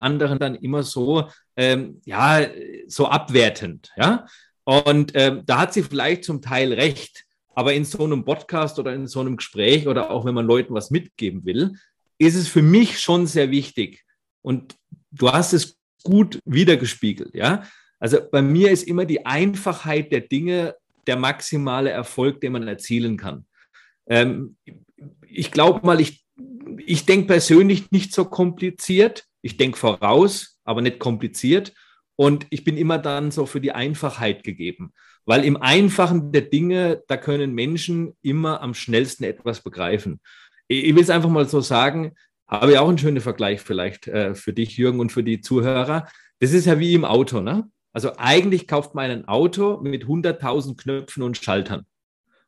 anderen 0.00 0.38
dann 0.38 0.54
immer 0.54 0.82
so, 0.82 1.30
ähm, 1.56 2.02
ja, 2.04 2.46
so 2.88 3.08
abwertend, 3.08 3.90
ja. 3.96 4.26
Und 4.64 5.12
ähm, 5.14 5.44
da 5.46 5.60
hat 5.60 5.72
sie 5.72 5.82
vielleicht 5.82 6.24
zum 6.24 6.42
Teil 6.42 6.74
recht. 6.74 7.24
Aber 7.54 7.72
in 7.72 7.86
so 7.86 8.04
einem 8.04 8.22
Podcast 8.22 8.78
oder 8.78 8.92
in 8.92 9.06
so 9.06 9.20
einem 9.20 9.38
Gespräch 9.38 9.88
oder 9.88 10.10
auch 10.10 10.26
wenn 10.26 10.34
man 10.34 10.46
Leuten 10.46 10.74
was 10.74 10.90
mitgeben 10.90 11.46
will, 11.46 11.72
ist 12.18 12.34
es 12.34 12.48
für 12.48 12.62
mich 12.62 13.00
schon 13.00 13.26
sehr 13.26 13.50
wichtig. 13.50 14.04
Und 14.42 14.76
du 15.10 15.32
hast 15.32 15.54
es 15.54 15.78
gut 16.02 16.38
wiedergespiegelt, 16.44 17.34
ja. 17.34 17.62
Also 17.98 18.18
bei 18.30 18.42
mir 18.42 18.72
ist 18.72 18.82
immer 18.82 19.06
die 19.06 19.24
Einfachheit 19.24 20.12
der 20.12 20.20
Dinge 20.20 20.74
der 21.06 21.16
maximale 21.16 21.88
Erfolg, 21.88 22.42
den 22.42 22.52
man 22.52 22.68
erzielen 22.68 23.16
kann. 23.16 23.46
Ähm, 24.06 24.56
ich 25.26 25.50
glaube 25.50 25.84
mal, 25.84 26.00
ich, 26.00 26.24
ich 26.86 27.06
denke 27.06 27.26
persönlich 27.26 27.90
nicht 27.90 28.12
so 28.14 28.24
kompliziert. 28.24 29.24
Ich 29.42 29.56
denke 29.56 29.78
voraus, 29.78 30.58
aber 30.64 30.82
nicht 30.82 30.98
kompliziert. 30.98 31.72
Und 32.16 32.46
ich 32.50 32.64
bin 32.64 32.76
immer 32.76 32.98
dann 32.98 33.30
so 33.30 33.46
für 33.46 33.60
die 33.60 33.72
Einfachheit 33.72 34.44
gegeben. 34.44 34.92
Weil 35.24 35.44
im 35.44 35.56
Einfachen 35.56 36.32
der 36.32 36.42
Dinge, 36.42 37.02
da 37.08 37.16
können 37.16 37.54
Menschen 37.54 38.16
immer 38.22 38.60
am 38.60 38.74
schnellsten 38.74 39.24
etwas 39.24 39.62
begreifen. 39.62 40.20
Ich, 40.68 40.94
will 40.94 41.02
es 41.02 41.10
einfach 41.10 41.30
mal 41.30 41.48
so 41.48 41.60
sagen, 41.60 42.12
habe 42.48 42.72
ich 42.72 42.78
auch 42.78 42.88
einen 42.88 42.98
schönen 42.98 43.20
Vergleich 43.20 43.60
vielleicht 43.60 44.08
äh, 44.08 44.34
für 44.34 44.52
dich, 44.52 44.76
Jürgen, 44.76 45.00
und 45.00 45.12
für 45.12 45.22
die 45.22 45.40
Zuhörer. 45.40 46.08
Das 46.40 46.52
ist 46.52 46.66
ja 46.66 46.78
wie 46.78 46.94
im 46.94 47.04
Auto. 47.04 47.40
Ne? 47.40 47.68
Also 47.92 48.12
eigentlich 48.16 48.66
kauft 48.66 48.94
man 48.94 49.10
ein 49.10 49.28
Auto 49.28 49.80
mit 49.82 50.04
100.000 50.04 50.76
Knöpfen 50.76 51.22
und 51.22 51.36
Schaltern. 51.36 51.86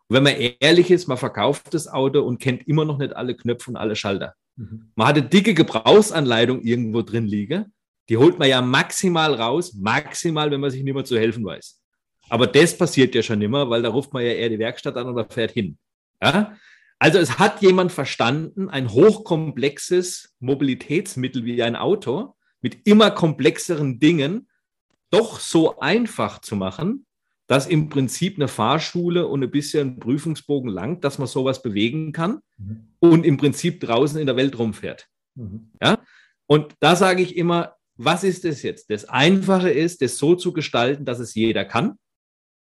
Und 0.08 0.16
wenn 0.16 0.22
man 0.22 0.34
ehrlich 0.60 0.90
ist, 0.90 1.08
man 1.08 1.16
verkauft 1.16 1.72
das 1.72 1.88
Auto 1.88 2.20
und 2.20 2.40
kennt 2.40 2.66
immer 2.68 2.84
noch 2.84 2.98
nicht 2.98 3.16
alle 3.16 3.34
Knöpfe 3.34 3.70
und 3.70 3.76
alle 3.76 3.96
Schalter. 3.96 4.34
Mhm. 4.56 4.90
Man 4.94 5.06
hat 5.08 5.16
eine 5.16 5.28
dicke 5.28 5.54
Gebrauchsanleitung 5.54 6.60
irgendwo 6.62 7.02
drin 7.02 7.26
liegen. 7.26 7.72
Die 8.08 8.18
holt 8.18 8.38
man 8.38 8.48
ja 8.48 8.60
maximal 8.60 9.34
raus, 9.34 9.74
maximal, 9.74 10.50
wenn 10.50 10.60
man 10.60 10.70
sich 10.70 10.82
nicht 10.82 10.94
mehr 10.94 11.04
zu 11.04 11.18
helfen 11.18 11.44
weiß. 11.44 11.80
Aber 12.28 12.46
das 12.46 12.76
passiert 12.76 13.14
ja 13.14 13.22
schon 13.22 13.40
immer, 13.40 13.70
weil 13.70 13.82
da 13.82 13.90
ruft 13.90 14.12
man 14.12 14.24
ja 14.24 14.32
eher 14.32 14.48
die 14.48 14.58
Werkstatt 14.58 14.96
an 14.96 15.08
oder 15.08 15.24
fährt 15.24 15.52
hin. 15.52 15.78
Ja? 16.22 16.56
Also 16.98 17.18
es 17.18 17.38
hat 17.38 17.60
jemand 17.62 17.92
verstanden, 17.92 18.68
ein 18.68 18.90
hochkomplexes 18.90 20.34
Mobilitätsmittel 20.40 21.44
wie 21.44 21.62
ein 21.62 21.76
Auto 21.76 22.34
mit 22.60 22.86
immer 22.86 23.10
komplexeren 23.10 23.98
Dingen 23.98 24.48
doch 25.10 25.38
so 25.38 25.78
einfach 25.80 26.40
zu 26.40 26.56
machen, 26.56 27.06
dass 27.46 27.66
im 27.66 27.88
Prinzip 27.88 28.36
eine 28.36 28.48
Fahrschule 28.48 29.26
und 29.26 29.42
ein 29.42 29.50
bisschen 29.50 29.98
Prüfungsbogen 29.98 30.70
langt, 30.70 31.04
dass 31.04 31.18
man 31.18 31.28
sowas 31.28 31.62
bewegen 31.62 32.12
kann 32.12 32.40
mhm. 32.56 32.94
und 33.00 33.26
im 33.26 33.36
Prinzip 33.36 33.80
draußen 33.80 34.18
in 34.18 34.26
der 34.26 34.36
Welt 34.36 34.58
rumfährt. 34.58 35.08
Mhm. 35.34 35.70
Ja? 35.82 35.98
Und 36.46 36.74
da 36.80 36.96
sage 36.96 37.22
ich 37.22 37.36
immer, 37.36 37.76
was 37.96 38.24
ist 38.24 38.44
es 38.44 38.62
jetzt? 38.62 38.90
Das 38.90 39.04
Einfache 39.04 39.70
ist, 39.70 40.02
das 40.02 40.18
so 40.18 40.34
zu 40.34 40.52
gestalten, 40.52 41.04
dass 41.04 41.18
es 41.18 41.34
jeder 41.34 41.64
kann 41.64 41.98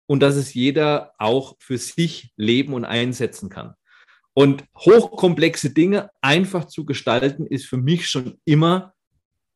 und 0.06 0.20
dass 0.20 0.36
es 0.36 0.54
jeder 0.54 1.12
auch 1.18 1.56
für 1.58 1.78
sich 1.78 2.32
leben 2.36 2.74
und 2.74 2.84
einsetzen 2.84 3.48
kann. 3.48 3.74
Und 4.34 4.64
hochkomplexe 4.76 5.70
Dinge 5.70 6.10
einfach 6.20 6.66
zu 6.66 6.84
gestalten, 6.84 7.46
ist 7.46 7.66
für 7.66 7.78
mich 7.78 8.06
schon 8.06 8.38
immer 8.44 8.92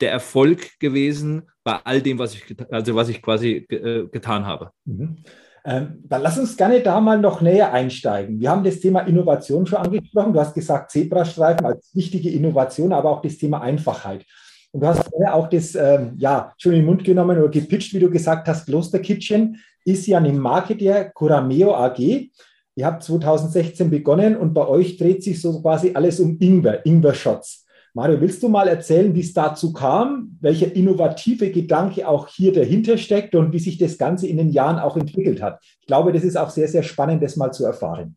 der 0.01 0.11
Erfolg 0.11 0.79
gewesen 0.81 1.51
bei 1.71 1.79
all 1.85 2.03
dem, 2.03 2.19
was 2.19 2.35
ich, 2.35 2.45
also 2.71 2.97
was 2.97 3.09
ich 3.09 3.23
quasi 3.23 3.65
äh, 3.71 4.09
getan 4.09 4.45
habe. 4.45 4.73
Mhm. 4.85 5.19
Ähm, 5.65 6.03
dann 6.05 6.23
lass 6.23 6.39
uns 6.39 6.57
gerne 6.57 6.81
da 6.81 7.01
mal 7.01 7.19
noch 7.19 7.43
näher 7.43 7.73
einsteigen. 7.73 8.41
Wir 8.41 8.51
haben 8.51 8.65
das 8.65 8.81
Thema 8.81 9.01
Innovation 9.01 9.67
schon 9.67 9.79
angesprochen. 9.79 10.33
Du 10.33 10.41
hast 10.41 10.55
gesagt, 10.55 10.91
Zebrastreifen 10.91 11.65
als 11.65 11.95
wichtige 11.95 12.31
Innovation, 12.31 12.93
aber 12.93 13.11
auch 13.11 13.23
das 13.23 13.37
Thema 13.37 13.61
Einfachheit. 13.61 14.25
Und 14.73 14.81
du 14.81 14.87
hast 14.87 15.09
vorher 15.11 15.35
auch 15.35 15.49
das 15.49 15.77
ähm, 15.77 16.15
ja, 16.17 16.53
schon 16.59 16.73
in 16.73 16.79
den 16.79 16.87
Mund 16.87 17.05
genommen 17.05 17.39
oder 17.39 17.49
gepitcht, 17.49 17.95
wie 17.95 18.01
du 18.01 18.11
gesagt 18.11 18.49
hast, 18.49 18.67
Kloster 18.67 18.99
Kitchen 18.99 19.61
ist 19.85 20.07
ja 20.07 20.19
eine 20.19 20.33
Marke 20.33 20.75
der 20.75 21.13
Curameo 21.13 21.75
AG. 21.75 21.99
Ihr 22.01 22.87
habt 22.87 23.05
2016 23.05 23.91
begonnen 23.91 24.37
und 24.37 24.55
bei 24.55 24.67
euch 24.67 24.97
dreht 24.97 25.23
sich 25.23 25.41
so 25.41 25.61
quasi 25.61 25.93
alles 25.95 26.19
um 26.19 26.37
Ingwer, 26.41 26.85
Ingwer-Shots. 26.85 27.60
Mario, 27.95 28.21
willst 28.21 28.43
du 28.43 28.49
mal 28.49 28.69
erzählen, 28.69 29.15
wie 29.15 29.21
es 29.21 29.33
dazu 29.33 29.73
kam, 29.73 30.37
welcher 30.41 30.75
innovative 30.75 31.51
Gedanke 31.51 32.07
auch 32.07 32.29
hier 32.29 32.53
dahinter 32.53 32.97
steckt 32.99 33.35
und 33.35 33.53
wie 33.53 33.59
sich 33.59 33.79
das 33.79 33.99
Ganze 33.99 34.29
in 34.29 34.37
den 34.37 34.51
Jahren 34.51 34.79
auch 34.79 34.97
entwickelt 34.97 35.43
hat? 35.43 35.59
Ich 35.81 35.87
glaube, 35.87 36.13
das 36.13 36.23
ist 36.23 36.37
auch 36.37 36.51
sehr, 36.51 36.69
sehr 36.69 36.83
spannend, 36.85 37.23
das 37.23 37.37
mal 37.37 37.53
zu 37.53 37.65
erfahren. 37.65 38.17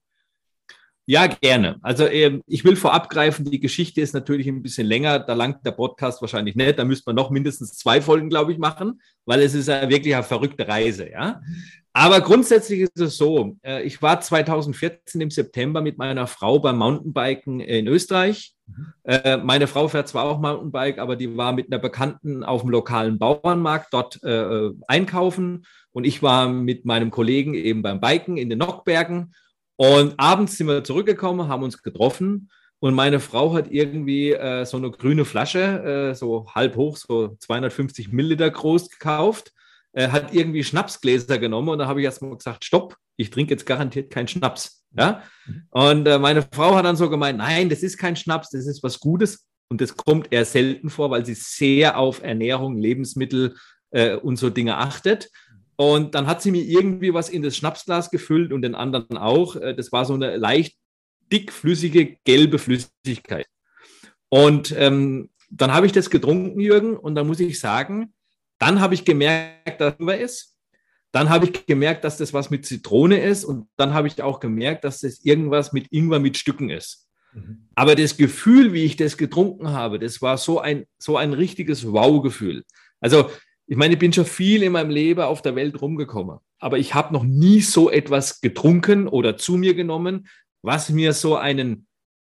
Ja, 1.06 1.28
gerne. 1.28 1.80
Also 1.82 2.08
ähm, 2.08 2.44
ich 2.48 2.64
will 2.64 2.78
vorab 2.78 3.10
greifen, 3.10 3.44
die 3.44 3.60
Geschichte 3.60 4.00
ist 4.00 4.14
natürlich 4.14 4.48
ein 4.48 4.62
bisschen 4.62 4.88
länger, 4.88 5.20
da 5.20 5.34
langt 5.34 5.66
der 5.66 5.72
Podcast 5.72 6.22
wahrscheinlich 6.22 6.56
nicht, 6.56 6.80
da 6.80 6.86
müsste 6.86 7.10
man 7.10 7.18
noch 7.18 7.30
mindestens 7.30 7.74
zwei 7.74 8.00
Folgen, 8.00 8.30
glaube 8.30 8.54
ich, 8.54 8.58
machen, 8.58 9.02
weil 9.26 9.42
es 9.42 9.54
ist 9.54 9.68
ja 9.68 9.90
wirklich 9.90 10.16
eine 10.16 10.24
verrückte 10.24 10.66
Reise, 10.66 11.10
ja. 11.10 11.42
Aber 11.96 12.22
grundsätzlich 12.22 12.80
ist 12.80 13.00
es 13.00 13.18
so, 13.18 13.56
äh, 13.64 13.84
ich 13.84 14.02
war 14.02 14.20
2014 14.20 15.22
im 15.22 15.30
September 15.30 15.80
mit 15.80 16.00
meiner 16.00 16.26
Frau 16.26 16.58
beim 16.58 16.80
Mountainbiken 16.80 17.60
in 17.60 17.88
Österreich. 17.88 18.56
Mhm. 18.66 18.94
Äh, 19.04 19.38
meine 19.38 19.68
Frau 19.68 19.88
fährt 19.88 20.08
zwar 20.08 20.26
auch 20.26 20.40
Mountainbike, 20.40 20.98
aber 20.98 21.16
die 21.16 21.38
war 21.38 21.54
mit 21.54 21.72
einer 21.72 21.80
Bekannten 21.80 22.44
auf 22.44 22.62
dem 22.62 22.72
lokalen 22.72 23.20
Bauernmarkt 23.20 23.94
dort 23.94 24.24
äh, 24.24 24.72
einkaufen 24.88 25.66
und 25.92 26.06
ich 26.06 26.24
war 26.24 26.50
mit 26.50 26.84
meinem 26.84 27.12
Kollegen 27.12 27.54
eben 27.54 27.84
beim 27.84 28.02
Biken 28.02 28.38
in 28.38 28.50
den 28.50 28.58
Nockbergen 28.58 29.36
und 29.76 30.20
abends 30.20 30.58
sind 30.58 30.68
wir 30.68 30.84
zurückgekommen, 30.84 31.48
haben 31.48 31.62
uns 31.62 31.84
getroffen 31.84 32.50
und 32.80 32.96
meine 32.96 33.20
Frau 33.20 33.54
hat 33.54 33.72
irgendwie 33.72 34.36
so 34.66 34.78
eine 34.78 34.92
grüne 34.92 35.24
Flasche, 35.24 36.14
so 36.16 36.48
halb 36.54 36.76
hoch, 36.76 36.98
so 36.98 37.36
250 37.40 38.12
Milliliter 38.12 38.50
groß 38.50 38.90
gekauft, 38.90 39.54
äh, 39.94 40.10
hat 40.10 40.34
irgendwie 40.34 40.64
Schnapsgläser 40.64 41.38
genommen 41.40 41.70
und 41.70 41.80
da 41.80 41.88
habe 41.88 42.02
ich 42.02 42.06
erstmal 42.06 42.36
gesagt, 42.36 42.66
stopp, 42.66 42.98
ich 43.16 43.30
trinke 43.30 43.54
jetzt 43.54 43.66
garantiert 43.66 44.12
keinen 44.12 44.28
Schnaps. 44.28 44.84
Ja? 44.96 45.24
Und 45.70 46.08
äh, 46.08 46.20
meine 46.20 46.44
Frau 46.52 46.76
hat 46.76 46.86
dann 46.86 46.96
so 46.96 47.10
gemeint, 47.10 47.38
nein, 47.38 47.70
das 47.70 47.84
ist 47.84 47.98
kein 47.98 48.16
Schnaps, 48.16 48.50
das 48.50 48.66
ist 48.66 48.84
was 48.84 49.00
Gutes 49.00 49.48
und 49.70 49.82
das 49.82 49.96
kommt 49.96 50.32
eher 50.32 50.46
selten 50.46 50.90
vor, 50.90 51.12
weil 51.12 51.26
sie 51.26 51.36
sehr 51.36 51.98
auf 51.98 52.22
Ernährung, 52.24 52.78
Lebensmittel 52.78 53.56
äh, 53.92 54.16
und 54.16 54.38
so 54.38 54.50
Dinge 54.50 54.78
achtet. 54.78 55.30
Und 55.76 56.14
dann 56.14 56.28
hat 56.28 56.42
sie 56.42 56.52
mir 56.52 56.64
irgendwie 56.64 57.14
was 57.14 57.30
in 57.30 57.42
das 57.42 57.58
Schnapsglas 57.58 58.12
gefüllt 58.12 58.54
und 58.54 58.62
den 58.62 58.76
anderen 58.76 59.18
auch. 59.18 59.56
Äh, 59.56 59.76
das 59.76 59.92
war 59.92 60.06
so 60.06 60.14
eine 60.14 60.38
leicht 60.38 60.76
dickflüssige, 61.32 62.18
gelbe 62.24 62.60
Flüssigkeit. 62.60 63.48
Und 64.30 64.74
ähm, 64.78 65.30
dann 65.50 65.74
habe 65.74 65.86
ich 65.86 65.92
das 65.92 66.10
getrunken, 66.10 66.60
Jürgen, 66.60 66.98
und 66.98 67.16
dann 67.16 67.28
muss 67.28 67.40
ich 67.40 67.60
sagen, 67.60 68.14
dann 68.60 68.80
habe 68.80 68.94
ich 68.94 69.06
gemerkt, 69.06 69.82
dass 69.82 69.96
Ingwer 70.00 70.20
ist. 70.20 70.58
Dann 71.12 71.30
habe 71.30 71.46
ich 71.46 71.66
gemerkt, 71.66 72.04
dass 72.04 72.18
das 72.18 72.34
was 72.34 72.50
mit 72.50 72.66
Zitrone 72.66 73.22
ist. 73.22 73.46
Und 73.46 73.68
dann 73.78 73.94
habe 73.94 74.08
ich 74.08 74.22
auch 74.22 74.40
gemerkt, 74.40 74.84
dass 74.84 75.02
das 75.02 75.24
irgendwas 75.24 75.74
mit 75.74 75.92
Ingwer 75.92 76.20
mit 76.20 76.38
Stücken 76.38 76.70
ist. 76.70 77.08
Mhm. 77.34 77.68
Aber 77.76 77.96
das 77.96 78.18
Gefühl, 78.18 78.74
wie 78.74 78.84
ich 78.84 78.96
das 78.96 79.18
getrunken 79.18 79.70
habe, 79.70 80.00
das 80.00 80.22
war 80.22 80.38
so 80.38 80.60
ein, 80.60 80.86
so 80.98 81.18
ein 81.18 81.34
richtiges 81.34 81.92
Wow-Gefühl. 81.92 82.64
Also 83.00 83.30
ich 83.68 83.78
meine, 83.78 83.94
ich 83.94 84.00
bin 84.00 84.14
schon 84.14 84.26
viel 84.26 84.64
in 84.64 84.74
meinem 84.74 84.90
Leben 84.90 85.22
auf 85.22 85.42
der 85.42 85.56
Welt 85.56 85.82
rumgekommen, 85.82 86.40
aber 86.60 86.78
ich 86.78 86.94
habe 86.94 87.14
noch 87.14 87.24
nie 87.24 87.62
so 87.62 87.90
etwas 87.90 88.42
getrunken 88.42 89.08
oder 89.08 89.38
zu 89.38 89.56
mir 89.56 89.74
genommen, 89.74 90.28
was 90.62 90.90
mir 90.90 91.14
so 91.14 91.36
einen 91.36 91.88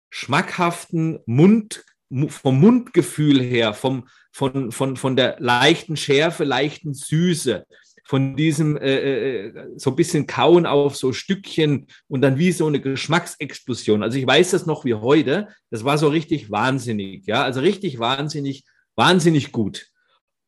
schmackhaften 0.09 1.19
Mund, 1.25 1.85
vom 2.27 2.59
Mundgefühl 2.59 3.41
her, 3.41 3.73
vom, 3.73 4.07
von, 4.33 4.71
von, 4.71 4.97
von 4.97 5.15
der 5.15 5.37
leichten 5.39 5.95
Schärfe, 5.95 6.43
leichten 6.43 6.93
Süße, 6.93 7.65
von 8.03 8.35
diesem 8.35 8.75
äh, 8.77 9.45
äh, 9.45 9.67
so 9.77 9.91
ein 9.91 9.95
bisschen 9.95 10.27
Kauen 10.27 10.65
auf 10.65 10.97
so 10.97 11.13
Stückchen 11.13 11.87
und 12.07 12.21
dann 12.21 12.37
wie 12.37 12.51
so 12.51 12.65
eine 12.67 12.81
Geschmacksexplosion. 12.81 14.03
Also 14.03 14.17
ich 14.17 14.27
weiß 14.27 14.51
das 14.51 14.65
noch 14.65 14.83
wie 14.85 14.95
heute. 14.95 15.47
Das 15.69 15.85
war 15.85 15.97
so 15.97 16.09
richtig 16.09 16.51
wahnsinnig, 16.51 17.25
ja, 17.27 17.43
also 17.43 17.61
richtig 17.61 17.99
wahnsinnig, 17.99 18.65
wahnsinnig 18.95 19.51
gut. 19.51 19.87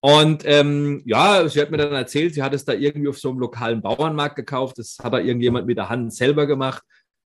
Und 0.02 0.44
ähm, 0.46 1.02
ja, 1.06 1.48
sie 1.48 1.62
hat 1.62 1.72
mir 1.72 1.78
dann 1.78 1.94
erzählt, 1.94 2.34
sie 2.34 2.44
hat 2.44 2.54
es 2.54 2.66
da 2.66 2.74
irgendwie 2.74 3.08
auf 3.08 3.20
so 3.20 3.30
einem 3.30 3.40
lokalen 3.40 3.82
Bauernmarkt 3.82 4.36
gekauft. 4.36 4.78
Das 4.78 4.98
hat 5.02 5.14
da 5.14 5.20
irgendjemand 5.20 5.66
mit 5.68 5.78
der 5.78 5.90
Hand 5.90 6.14
selber 6.14 6.46
gemacht. 6.48 6.84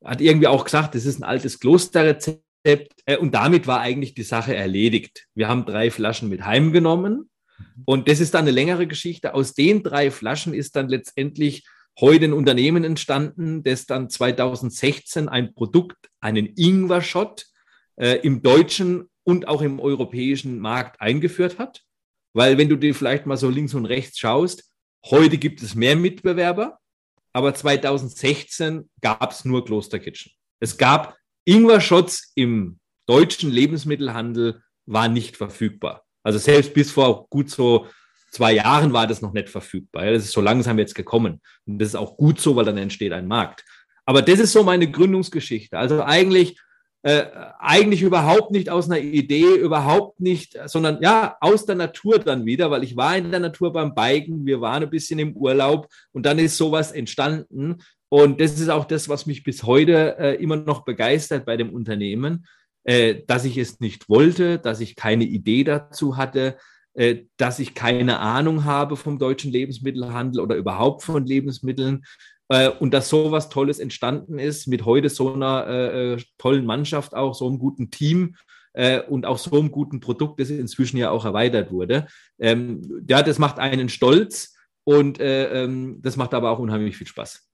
Hat 0.03 0.21
irgendwie 0.21 0.47
auch 0.47 0.63
gesagt, 0.63 0.95
das 0.95 1.05
ist 1.05 1.19
ein 1.19 1.23
altes 1.23 1.59
Klosterrezept. 1.59 2.44
Äh, 2.65 3.17
und 3.17 3.33
damit 3.33 3.67
war 3.67 3.79
eigentlich 3.79 4.13
die 4.15 4.23
Sache 4.23 4.55
erledigt. 4.55 5.27
Wir 5.35 5.47
haben 5.47 5.65
drei 5.65 5.91
Flaschen 5.91 6.29
mit 6.29 6.45
heimgenommen. 6.45 7.29
Und 7.85 8.09
das 8.09 8.19
ist 8.19 8.33
dann 8.33 8.41
eine 8.41 8.51
längere 8.51 8.87
Geschichte. 8.87 9.33
Aus 9.33 9.53
den 9.53 9.83
drei 9.83 10.11
Flaschen 10.11 10.53
ist 10.53 10.75
dann 10.75 10.89
letztendlich 10.89 11.65
heute 11.99 12.25
ein 12.25 12.33
Unternehmen 12.33 12.83
entstanden, 12.83 13.63
das 13.63 13.85
dann 13.85 14.09
2016 14.09 15.29
ein 15.29 15.53
Produkt, 15.53 16.09
einen 16.19 16.47
Ingwer-Shot 16.57 17.45
äh, 17.95 18.19
im 18.23 18.41
deutschen 18.41 19.09
und 19.23 19.47
auch 19.47 19.61
im 19.61 19.79
europäischen 19.79 20.59
Markt 20.59 20.99
eingeführt 20.99 21.57
hat. 21.57 21.83
Weil 22.33 22.57
wenn 22.57 22.67
du 22.67 22.75
dir 22.75 22.93
vielleicht 22.93 23.25
mal 23.25 23.37
so 23.37 23.49
links 23.49 23.73
und 23.73 23.85
rechts 23.85 24.19
schaust, 24.19 24.69
heute 25.05 25.37
gibt 25.37 25.61
es 25.61 25.75
mehr 25.75 25.95
Mitbewerber, 25.95 26.79
aber 27.31 27.53
2016 27.53 28.89
gab 28.99 29.31
es 29.31 29.45
nur 29.45 29.63
Kloster 29.63 29.99
Kitchen. 29.99 30.33
Es 30.59 30.77
gab 30.77 31.15
Ingwer-Shots 31.45 32.31
im 32.35 32.79
deutschen 33.05 33.51
Lebensmittelhandel, 33.51 34.61
war 34.85 35.07
nicht 35.07 35.37
verfügbar. 35.37 36.03
Also 36.23 36.39
selbst 36.39 36.73
bis 36.73 36.91
vor 36.91 37.27
gut 37.29 37.49
so 37.49 37.87
zwei 38.31 38.53
Jahren 38.53 38.93
war 38.93 39.07
das 39.07 39.21
noch 39.21 39.33
nicht 39.33 39.49
verfügbar. 39.49 40.05
Das 40.11 40.25
ist 40.25 40.31
so 40.31 40.41
langsam 40.41 40.77
jetzt 40.77 40.95
gekommen. 40.95 41.41
Und 41.65 41.79
das 41.79 41.89
ist 41.89 41.95
auch 41.95 42.17
gut 42.17 42.39
so, 42.39 42.55
weil 42.55 42.65
dann 42.65 42.77
entsteht 42.77 43.13
ein 43.13 43.27
Markt. 43.27 43.63
Aber 44.05 44.21
das 44.21 44.39
ist 44.39 44.51
so 44.51 44.63
meine 44.63 44.89
Gründungsgeschichte. 44.89 45.77
Also 45.77 46.03
eigentlich 46.03 46.59
äh, 47.05 47.27
eigentlich 47.59 48.01
überhaupt 48.01 48.49
nicht 48.49 48.71
aus 48.71 48.89
einer 48.89 48.99
Idee, 48.99 49.55
überhaupt 49.57 50.19
nicht, 50.19 50.57
sondern 50.65 50.99
ja, 51.03 51.37
aus 51.39 51.67
der 51.67 51.75
Natur 51.75 52.17
dann 52.17 52.47
wieder, 52.47 52.71
weil 52.71 52.83
ich 52.83 52.97
war 52.97 53.15
in 53.15 53.29
der 53.29 53.39
Natur 53.39 53.71
beim 53.71 53.93
Biken, 53.93 54.43
wir 54.47 54.59
waren 54.59 54.81
ein 54.81 54.89
bisschen 54.89 55.19
im 55.19 55.37
Urlaub 55.37 55.87
und 56.13 56.25
dann 56.25 56.39
ist 56.39 56.57
sowas 56.57 56.91
entstanden. 56.91 57.75
Und 58.09 58.39
das 58.39 58.59
ist 58.59 58.69
auch 58.69 58.85
das, 58.85 59.09
was 59.09 59.25
mich 59.25 59.43
bis 59.43 59.63
heute 59.63 60.17
äh, 60.17 60.35
immer 60.35 60.57
noch 60.57 60.85
begeistert 60.85 61.45
bei 61.45 61.57
dem 61.57 61.73
Unternehmen, 61.73 62.45
äh, 62.83 63.23
dass 63.27 63.45
ich 63.45 63.57
es 63.57 63.79
nicht 63.79 64.09
wollte, 64.09 64.59
dass 64.59 64.79
ich 64.79 64.95
keine 64.95 65.23
Idee 65.23 65.63
dazu 65.63 66.17
hatte, 66.17 66.57
äh, 66.93 67.23
dass 67.37 67.59
ich 67.59 67.73
keine 67.73 68.19
Ahnung 68.19 68.63
habe 68.63 68.95
vom 68.95 69.19
deutschen 69.19 69.51
Lebensmittelhandel 69.51 70.39
oder 70.39 70.55
überhaupt 70.55 71.03
von 71.03 71.25
Lebensmitteln, 71.25 72.03
äh, 72.49 72.69
und 72.69 72.93
dass 72.93 73.09
so 73.09 73.31
was 73.31 73.49
Tolles 73.49 73.79
entstanden 73.79 74.39
ist 74.39 74.67
mit 74.67 74.85
heute 74.85 75.09
so 75.09 75.33
einer 75.33 75.65
äh, 75.67 76.13
äh, 76.13 76.23
tollen 76.37 76.65
Mannschaft, 76.65 77.15
auch 77.15 77.33
so 77.33 77.47
einem 77.47 77.59
guten 77.59 77.91
Team 77.91 78.35
und 79.07 79.25
auch 79.25 79.37
so 79.37 79.57
einem 79.57 79.71
guten 79.71 80.01
Produkt, 80.01 80.37
das 80.41 80.49
inzwischen 80.49 80.97
ja 80.97 81.09
auch 81.09 81.23
erweitert 81.23 81.71
wurde. 81.71 82.07
Ähm, 82.37 83.05
ja, 83.07 83.23
das 83.23 83.39
macht 83.39 83.57
einen 83.57 83.87
stolz 83.87 84.53
und 84.83 85.17
äh, 85.17 85.63
ähm, 85.63 86.01
das 86.01 86.17
macht 86.17 86.33
aber 86.33 86.51
auch 86.51 86.59
unheimlich 86.59 86.97
viel 86.97 87.07
Spaß. 87.07 87.44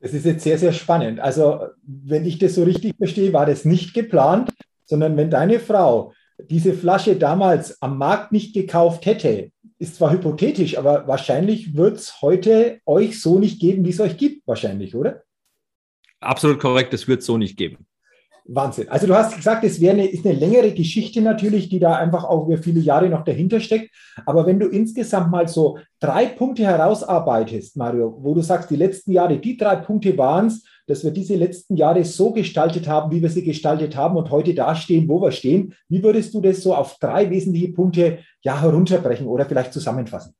Das 0.00 0.14
ist 0.14 0.24
jetzt 0.24 0.44
sehr, 0.44 0.58
sehr 0.58 0.72
spannend. 0.72 1.20
Also, 1.20 1.60
wenn 1.82 2.24
ich 2.24 2.38
das 2.38 2.54
so 2.54 2.64
richtig 2.64 2.96
verstehe, 2.96 3.32
war 3.32 3.46
das 3.46 3.64
nicht 3.64 3.92
geplant, 3.94 4.50
sondern 4.86 5.16
wenn 5.16 5.30
deine 5.30 5.60
Frau 5.60 6.12
diese 6.48 6.72
Flasche 6.72 7.16
damals 7.16 7.80
am 7.82 7.98
Markt 7.98 8.32
nicht 8.32 8.54
gekauft 8.54 9.04
hätte, 9.04 9.52
ist 9.78 9.96
zwar 9.96 10.12
hypothetisch, 10.12 10.78
aber 10.78 11.06
wahrscheinlich 11.06 11.76
wird 11.76 11.98
es 11.98 12.22
heute 12.22 12.80
euch 12.86 13.20
so 13.20 13.38
nicht 13.38 13.60
geben, 13.60 13.84
wie 13.84 13.90
es 13.90 14.00
euch 14.00 14.16
gibt, 14.16 14.46
wahrscheinlich, 14.46 14.94
oder? 14.94 15.22
Absolut 16.20 16.58
korrekt, 16.58 16.92
es 16.92 17.08
wird 17.08 17.20
es 17.20 17.26
so 17.26 17.38
nicht 17.38 17.56
geben. 17.56 17.86
Wahnsinn. 18.52 18.88
Also 18.88 19.06
du 19.06 19.14
hast 19.14 19.36
gesagt, 19.36 19.62
es 19.62 19.80
wäre 19.80 19.94
eine, 19.94 20.06
ist 20.06 20.26
eine 20.26 20.34
längere 20.34 20.72
Geschichte 20.72 21.22
natürlich, 21.22 21.68
die 21.68 21.78
da 21.78 21.94
einfach 21.94 22.24
auch 22.24 22.46
über 22.46 22.58
viele 22.58 22.80
Jahre 22.80 23.08
noch 23.08 23.24
dahinter 23.24 23.60
steckt. 23.60 23.90
Aber 24.26 24.44
wenn 24.46 24.58
du 24.58 24.66
insgesamt 24.66 25.30
mal 25.30 25.46
so 25.46 25.78
drei 26.00 26.26
Punkte 26.26 26.64
herausarbeitest, 26.64 27.76
Mario, 27.76 28.18
wo 28.20 28.34
du 28.34 28.42
sagst, 28.42 28.70
die 28.70 28.76
letzten 28.76 29.12
Jahre, 29.12 29.38
die 29.38 29.56
drei 29.56 29.76
Punkte 29.76 30.18
waren 30.18 30.48
es, 30.48 30.64
dass 30.88 31.04
wir 31.04 31.12
diese 31.12 31.36
letzten 31.36 31.76
Jahre 31.76 32.04
so 32.04 32.32
gestaltet 32.32 32.88
haben, 32.88 33.12
wie 33.12 33.22
wir 33.22 33.30
sie 33.30 33.44
gestaltet 33.44 33.94
haben 33.94 34.16
und 34.16 34.30
heute 34.30 34.52
dastehen, 34.52 35.08
wo 35.08 35.22
wir 35.22 35.30
stehen. 35.30 35.74
Wie 35.88 36.02
würdest 36.02 36.34
du 36.34 36.40
das 36.40 36.62
so 36.62 36.74
auf 36.74 36.98
drei 36.98 37.30
wesentliche 37.30 37.72
Punkte 37.72 38.18
ja 38.42 38.60
herunterbrechen 38.60 39.28
oder 39.28 39.46
vielleicht 39.46 39.72
zusammenfassen? 39.72 40.34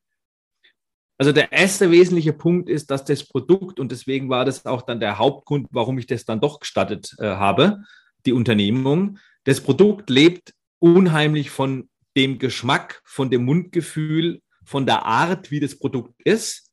Also 1.16 1.32
der 1.32 1.52
erste 1.52 1.90
wesentliche 1.90 2.32
Punkt 2.32 2.70
ist, 2.70 2.90
dass 2.90 3.04
das 3.04 3.22
Produkt, 3.22 3.78
und 3.78 3.92
deswegen 3.92 4.30
war 4.30 4.46
das 4.46 4.64
auch 4.64 4.82
dann 4.82 5.00
der 5.00 5.18
Hauptgrund, 5.18 5.68
warum 5.70 5.98
ich 5.98 6.06
das 6.06 6.24
dann 6.24 6.40
doch 6.40 6.60
gestattet 6.60 7.14
äh, 7.18 7.26
habe, 7.26 7.82
die 8.26 8.32
Unternehmung, 8.32 9.18
das 9.44 9.60
Produkt 9.60 10.10
lebt 10.10 10.54
unheimlich 10.78 11.50
von 11.50 11.88
dem 12.16 12.38
Geschmack, 12.38 13.00
von 13.04 13.30
dem 13.30 13.44
Mundgefühl, 13.44 14.40
von 14.64 14.86
der 14.86 15.04
Art, 15.04 15.50
wie 15.50 15.60
das 15.60 15.78
Produkt 15.78 16.20
ist 16.24 16.70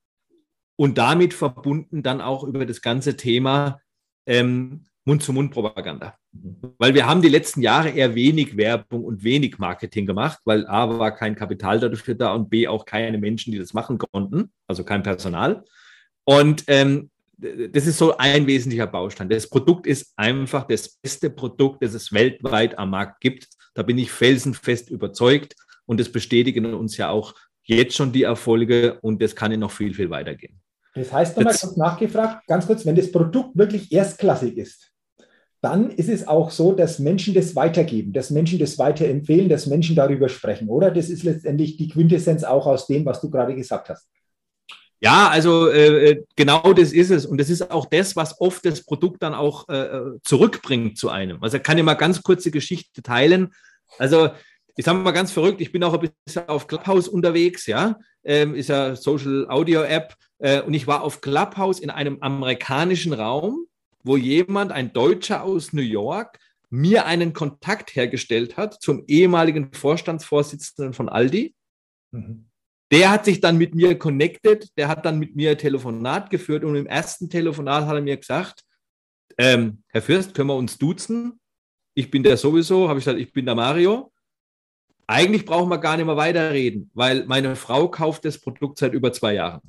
und 0.75 0.97
damit 0.97 1.33
verbunden 1.33 2.03
dann 2.03 2.21
auch 2.21 2.43
über 2.43 2.65
das 2.65 2.81
ganze 2.81 3.17
Thema 3.17 3.81
ähm, 4.25 4.85
Mund-zu-Mund-Propaganda. 5.05 6.15
Weil 6.77 6.93
wir 6.93 7.07
haben 7.07 7.21
die 7.21 7.29
letzten 7.29 7.61
Jahre 7.61 7.89
eher 7.89 8.13
wenig 8.13 8.57
Werbung 8.57 9.05
und 9.05 9.23
wenig 9.23 9.57
Marketing 9.57 10.05
gemacht, 10.05 10.39
weil 10.45 10.67
A 10.67 10.99
war 10.99 11.15
kein 11.15 11.35
Kapital 11.35 11.79
dafür 11.79 12.15
da 12.15 12.33
und 12.33 12.49
B 12.49 12.67
auch 12.67 12.85
keine 12.85 13.17
Menschen, 13.17 13.51
die 13.51 13.57
das 13.57 13.73
machen 13.73 13.97
konnten, 13.97 14.51
also 14.67 14.83
kein 14.83 15.03
Personal. 15.03 15.63
Und 16.25 16.65
ähm, 16.67 17.09
das 17.38 17.86
ist 17.86 17.98
so 17.98 18.17
ein 18.17 18.48
wesentlicher 18.48 18.88
Baustein. 18.88 19.29
Das 19.29 19.48
Produkt 19.48 19.86
ist 19.86 20.13
einfach 20.15 20.67
das 20.67 20.89
beste 20.89 21.29
Produkt, 21.29 21.84
das 21.84 21.94
es 21.94 22.12
weltweit 22.12 22.77
am 22.77 22.89
Markt 22.91 23.22
gibt. 23.22 23.48
Da 23.75 23.84
bin 23.84 23.98
ich 23.98 24.12
felsenfest 24.12 24.89
überzeugt 24.89 25.56
und 25.86 26.00
das 26.00 26.10
bestätigen 26.10 26.74
uns 26.74 26.98
ja 26.98 27.10
auch 27.10 27.36
jetzt 27.63 27.96
schon 27.96 28.12
die 28.12 28.24
Erfolge 28.24 28.98
und 29.01 29.22
das 29.22 29.36
kann 29.36 29.51
ja 29.51 29.58
noch 29.58 29.72
viel, 29.72 29.94
viel 29.94 30.10
weitergehen. 30.10 30.60
Das 30.96 31.13
heißt 31.13 31.38
nochmal 31.38 31.53
kurz 31.53 31.77
nachgefragt, 31.77 32.48
ganz 32.48 32.65
kurz, 32.65 32.86
wenn 32.86 32.96
das 32.96 33.12
Produkt 33.12 33.56
wirklich 33.56 33.91
erstklassig 33.91 34.58
ist, 34.58 34.91
dann 35.62 35.91
ist 35.91 36.10
es 36.10 36.27
auch 36.27 36.50
so, 36.50 36.74
dass 36.74 36.98
Menschen 36.98 37.34
das 37.34 37.56
weitergeben, 37.56 38.13
dass 38.13 38.32
Menschen 38.32 38.58
das 38.58 38.79
weiterempfehlen, 38.79 39.50
dass 39.50 39.67
Menschen 39.67 39.96
darüber 39.96 40.29
sprechen, 40.29 40.70
oder? 40.70 40.89
Das 40.89 41.10
ist 41.10 41.24
letztendlich 41.24 41.77
die 41.77 41.89
Quintessenz 41.89 42.44
auch 42.44 42.65
aus 42.65 42.88
dem, 42.88 43.06
was 43.06 43.22
du 43.22 43.29
gerade 43.29 43.56
gesagt 43.56 43.89
hast. 43.89 44.08
Ja, 44.99 45.29
also 45.29 45.69
äh, 45.69 46.09
äh, 46.09 46.23
genau 46.35 46.73
das 46.73 46.91
ist 46.91 47.11
es. 47.11 47.25
Und 47.25 47.39
das 47.39 47.49
ist 47.49 47.69
auch 47.69 47.85
das, 47.85 48.15
was 48.15 48.39
oft 48.41 48.65
das 48.65 48.83
Produkt 48.83 49.21
dann 49.21 49.35
auch 49.35 49.69
äh, 49.69 50.17
zurückbringt 50.23 50.97
zu 50.97 51.09
einem. 51.09 51.41
Also 51.43 51.59
kann 51.59 51.77
ich 51.77 51.83
mal 51.83 51.93
ganz 51.93 52.23
kurze 52.23 52.49
Geschichte 52.49 53.03
teilen. 53.03 53.53
Also 53.99 54.29
ich 54.75 54.85
sage 54.85 54.99
mal 54.99 55.11
ganz 55.11 55.31
verrückt, 55.31 55.61
ich 55.61 55.71
bin 55.71 55.83
auch 55.83 55.93
ein 55.93 56.09
bisschen 56.25 56.47
auf 56.49 56.67
Clubhouse 56.67 57.07
unterwegs, 57.07 57.65
ja, 57.65 57.97
ähm, 58.23 58.53
ist 58.55 58.69
ja 58.69 58.95
Social 58.95 59.47
Audio 59.49 59.81
App. 59.81 60.15
Äh, 60.39 60.61
und 60.61 60.73
ich 60.73 60.87
war 60.87 61.01
auf 61.01 61.21
Clubhouse 61.21 61.79
in 61.79 61.89
einem 61.89 62.17
amerikanischen 62.21 63.13
Raum 63.13 63.67
wo 64.07 64.17
jemand, 64.17 64.71
ein 64.71 64.93
Deutscher 64.93 65.43
aus 65.43 65.73
New 65.73 65.81
York, 65.81 66.39
mir 66.69 67.05
einen 67.05 67.33
Kontakt 67.33 67.95
hergestellt 67.95 68.57
hat 68.57 68.81
zum 68.81 69.03
ehemaligen 69.07 69.71
Vorstandsvorsitzenden 69.73 70.93
von 70.93 71.09
Aldi. 71.09 71.53
Mhm. 72.11 72.49
Der 72.91 73.12
hat 73.12 73.25
sich 73.25 73.41
dann 73.41 73.58
mit 73.58 73.75
mir 73.75 73.98
connected, 73.98 74.70
der 74.77 74.88
hat 74.88 75.06
dann 75.06 75.20
mit 75.20 75.36
mir 75.36 75.51
ein 75.51 75.58
Telefonat 75.58 76.29
geführt 76.29 76.63
und 76.63 76.75
im 76.75 76.88
ersten 76.88 77.29
Telefonat 77.29 77.86
hat 77.86 77.96
er 77.96 78.01
mir 78.01 78.17
gesagt, 78.17 78.63
ähm, 79.38 79.84
Herr 79.89 80.01
Fürst, 80.01 80.34
können 80.34 80.50
wir 80.50 80.56
uns 80.56 80.77
duzen? 80.77 81.39
Ich 81.94 82.10
bin 82.10 82.24
der 82.24 82.38
sowieso, 82.38 82.88
habe 82.88 83.00
ich 83.00 83.06
gesagt, 83.06 83.20
ich 83.20 83.34
bin 83.34 83.46
der 83.46 83.56
Mario. 83.56 84.12
Eigentlich 85.06 85.46
brauchen 85.46 85.70
wir 85.70 85.77
gar 85.77 85.98
nicht 85.98 86.06
mehr 86.06 86.17
weiterreden, 86.17 86.89
weil 86.94 87.25
meine 87.25 87.56
Frau 87.56 87.88
kauft 87.89 88.25
das 88.25 88.39
Produkt 88.39 88.77
seit 88.77 88.94
über 88.94 89.12
zwei 89.13 89.36
Jahren. 89.36 89.62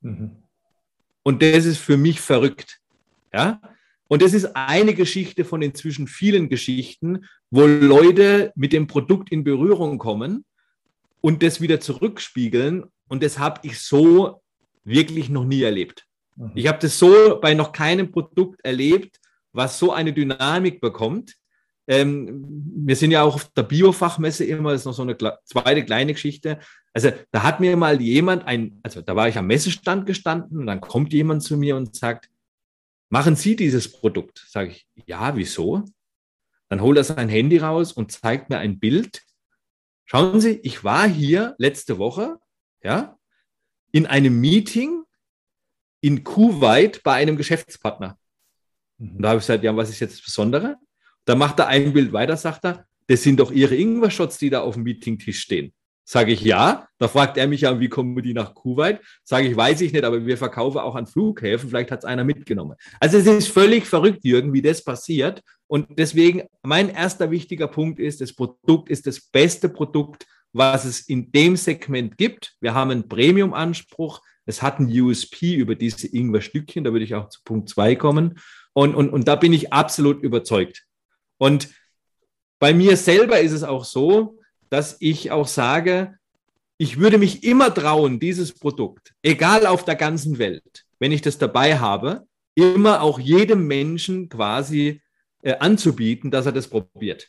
Mhm. 0.00 0.42
Und 1.22 1.42
das 1.42 1.64
ist 1.64 1.78
für 1.78 1.96
mich 1.96 2.20
verrückt. 2.20 2.80
Ja? 3.32 3.60
Und 4.08 4.22
das 4.22 4.32
ist 4.32 4.54
eine 4.54 4.94
Geschichte 4.94 5.44
von 5.44 5.62
inzwischen 5.62 6.06
vielen 6.06 6.48
Geschichten, 6.48 7.24
wo 7.50 7.66
Leute 7.66 8.52
mit 8.54 8.72
dem 8.72 8.86
Produkt 8.86 9.30
in 9.32 9.42
Berührung 9.42 9.98
kommen 9.98 10.44
und 11.26 11.42
das 11.42 11.60
wieder 11.60 11.80
zurückspiegeln. 11.80 12.84
Und 13.08 13.22
das 13.22 13.38
habe 13.38 13.60
ich 13.64 13.80
so 13.80 14.42
wirklich 14.84 15.28
noch 15.28 15.44
nie 15.44 15.62
erlebt. 15.62 16.06
Mhm. 16.36 16.52
Ich 16.54 16.68
habe 16.68 16.78
das 16.78 16.98
so 16.98 17.40
bei 17.40 17.54
noch 17.54 17.72
keinem 17.72 18.12
Produkt 18.12 18.64
erlebt, 18.64 19.18
was 19.52 19.78
so 19.78 19.92
eine 19.92 20.12
Dynamik 20.12 20.80
bekommt. 20.80 21.34
Ähm, 21.88 22.44
wir 22.76 22.94
sind 22.94 23.10
ja 23.10 23.22
auch 23.22 23.34
auf 23.34 23.50
der 23.54 23.62
Biofachmesse 23.62 24.44
immer, 24.44 24.70
das 24.72 24.82
ist 24.82 24.86
noch 24.86 24.94
so 24.94 25.02
eine 25.02 25.16
zweite 25.44 25.84
kleine 25.84 26.12
Geschichte. 26.12 26.60
Also 26.92 27.10
da 27.32 27.42
hat 27.42 27.60
mir 27.60 27.76
mal 27.76 28.00
jemand 28.00 28.46
ein, 28.46 28.78
also 28.82 29.02
da 29.02 29.16
war 29.16 29.28
ich 29.28 29.36
am 29.36 29.46
Messestand 29.48 30.06
gestanden 30.06 30.58
und 30.58 30.66
dann 30.66 30.80
kommt 30.80 31.12
jemand 31.12 31.42
zu 31.42 31.56
mir 31.56 31.76
und 31.76 31.94
sagt, 31.96 32.28
Machen 33.08 33.36
Sie 33.36 33.54
dieses 33.54 33.90
Produkt? 33.90 34.44
Sage 34.48 34.70
ich, 34.70 34.86
ja, 35.06 35.36
wieso? 35.36 35.84
Dann 36.68 36.80
holt 36.80 36.98
er 36.98 37.04
sein 37.04 37.28
Handy 37.28 37.58
raus 37.58 37.92
und 37.92 38.10
zeigt 38.10 38.50
mir 38.50 38.58
ein 38.58 38.80
Bild. 38.80 39.22
Schauen 40.06 40.40
Sie, 40.40 40.60
ich 40.62 40.84
war 40.84 41.08
hier 41.08 41.54
letzte 41.58 41.98
Woche, 41.98 42.38
ja, 42.82 43.18
in 43.90 44.06
einem 44.06 44.40
Meeting 44.40 45.02
in 46.00 46.22
Kuwait 46.22 47.02
bei 47.02 47.14
einem 47.14 47.36
Geschäftspartner. 47.36 48.16
Und 48.98 49.20
da 49.20 49.30
habe 49.30 49.38
ich 49.38 49.46
gesagt, 49.46 49.64
ja, 49.64 49.76
was 49.76 49.90
ist 49.90 50.00
jetzt 50.00 50.18
das 50.18 50.24
Besondere? 50.24 50.76
Da 51.24 51.34
macht 51.34 51.58
er 51.58 51.66
ein 51.66 51.92
Bild 51.92 52.12
weiter, 52.12 52.36
sagt 52.36 52.64
er, 52.64 52.86
das 53.08 53.22
sind 53.22 53.40
doch 53.40 53.50
Ihre 53.50 53.74
Ingwer-Shots, 53.74 54.38
die 54.38 54.50
da 54.50 54.60
auf 54.60 54.74
dem 54.74 54.84
Meetingtisch 54.84 55.40
stehen. 55.40 55.74
Sage 56.08 56.32
ich 56.32 56.40
ja. 56.40 56.86
Da 56.98 57.08
fragt 57.08 57.36
er 57.36 57.48
mich 57.48 57.62
ja, 57.62 57.80
wie 57.80 57.88
kommen 57.88 58.22
die 58.22 58.32
nach 58.32 58.54
Kuwait? 58.54 59.00
Sage 59.24 59.48
ich, 59.48 59.56
weiß 59.56 59.80
ich 59.80 59.92
nicht, 59.92 60.04
aber 60.04 60.24
wir 60.24 60.38
verkaufen 60.38 60.78
auch 60.78 60.94
an 60.94 61.08
Flughäfen. 61.08 61.68
Vielleicht 61.68 61.90
hat 61.90 61.98
es 61.98 62.04
einer 62.04 62.22
mitgenommen. 62.22 62.76
Also 63.00 63.18
es 63.18 63.26
ist 63.26 63.48
völlig 63.48 63.86
verrückt, 63.86 64.24
Jürgen, 64.24 64.52
wie 64.52 64.62
das 64.62 64.84
passiert. 64.84 65.42
Und 65.66 65.98
deswegen, 65.98 66.44
mein 66.62 66.90
erster 66.90 67.32
wichtiger 67.32 67.66
Punkt 67.66 67.98
ist, 67.98 68.20
das 68.20 68.32
Produkt 68.32 68.88
ist 68.88 69.08
das 69.08 69.20
beste 69.20 69.68
Produkt, 69.68 70.26
was 70.52 70.84
es 70.84 71.00
in 71.00 71.32
dem 71.32 71.56
Segment 71.56 72.16
gibt. 72.16 72.54
Wir 72.60 72.72
haben 72.72 72.92
einen 72.92 73.08
Premium-Anspruch. 73.08 74.22
Es 74.46 74.62
hat 74.62 74.78
ein 74.78 74.86
USP 74.88 75.56
über 75.56 75.74
diese 75.74 76.06
Ingwer-Stückchen. 76.06 76.84
Da 76.84 76.92
würde 76.92 77.04
ich 77.04 77.16
auch 77.16 77.30
zu 77.30 77.40
Punkt 77.44 77.68
zwei 77.68 77.96
kommen. 77.96 78.38
Und, 78.74 78.94
und, 78.94 79.10
und 79.10 79.26
da 79.26 79.34
bin 79.34 79.52
ich 79.52 79.72
absolut 79.72 80.22
überzeugt. 80.22 80.84
Und 81.36 81.68
bei 82.60 82.72
mir 82.72 82.96
selber 82.96 83.40
ist 83.40 83.52
es 83.52 83.64
auch 83.64 83.84
so, 83.84 84.38
dass 84.70 84.96
ich 85.00 85.30
auch 85.30 85.46
sage, 85.46 86.18
ich 86.78 86.98
würde 86.98 87.18
mich 87.18 87.44
immer 87.44 87.72
trauen, 87.72 88.20
dieses 88.20 88.52
Produkt, 88.52 89.14
egal 89.22 89.66
auf 89.66 89.84
der 89.84 89.96
ganzen 89.96 90.38
Welt, 90.38 90.84
wenn 90.98 91.12
ich 91.12 91.22
das 91.22 91.38
dabei 91.38 91.78
habe, 91.78 92.26
immer 92.54 93.02
auch 93.02 93.18
jedem 93.18 93.66
Menschen 93.66 94.28
quasi 94.28 95.02
äh, 95.42 95.56
anzubieten, 95.58 96.30
dass 96.30 96.46
er 96.46 96.52
das 96.52 96.68
probiert. 96.68 97.28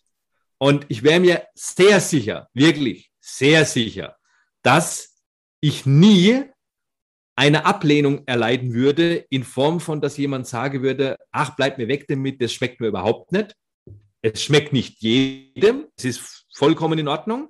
Und 0.58 0.86
ich 0.90 1.04
wäre 1.04 1.20
mir 1.20 1.44
sehr 1.54 2.00
sicher, 2.00 2.50
wirklich 2.54 3.12
sehr 3.20 3.66
sicher, 3.66 4.18
dass 4.64 5.16
ich 5.62 5.86
nie 5.86 6.46
eine 7.36 7.66
Ablehnung 7.66 8.24
erleiden 8.26 8.74
würde 8.74 9.18
in 9.30 9.44
Form 9.44 9.80
von, 9.80 10.02
dass 10.02 10.18
jemand 10.18 10.48
sagen 10.48 10.82
würde, 10.82 11.18
ach, 11.32 11.56
bleib 11.56 11.78
mir 11.78 11.88
weg 11.88 12.06
damit, 12.08 12.42
das 12.42 12.52
schmeckt 12.52 12.80
mir 12.80 12.88
überhaupt 12.88 13.32
nicht. 13.32 13.56
Es 14.22 14.42
schmeckt 14.42 14.74
nicht 14.74 15.00
jedem, 15.02 15.86
es 15.96 16.06
ist 16.06 16.47
vollkommen 16.58 17.00
in 17.00 17.08
Ordnung. 17.08 17.50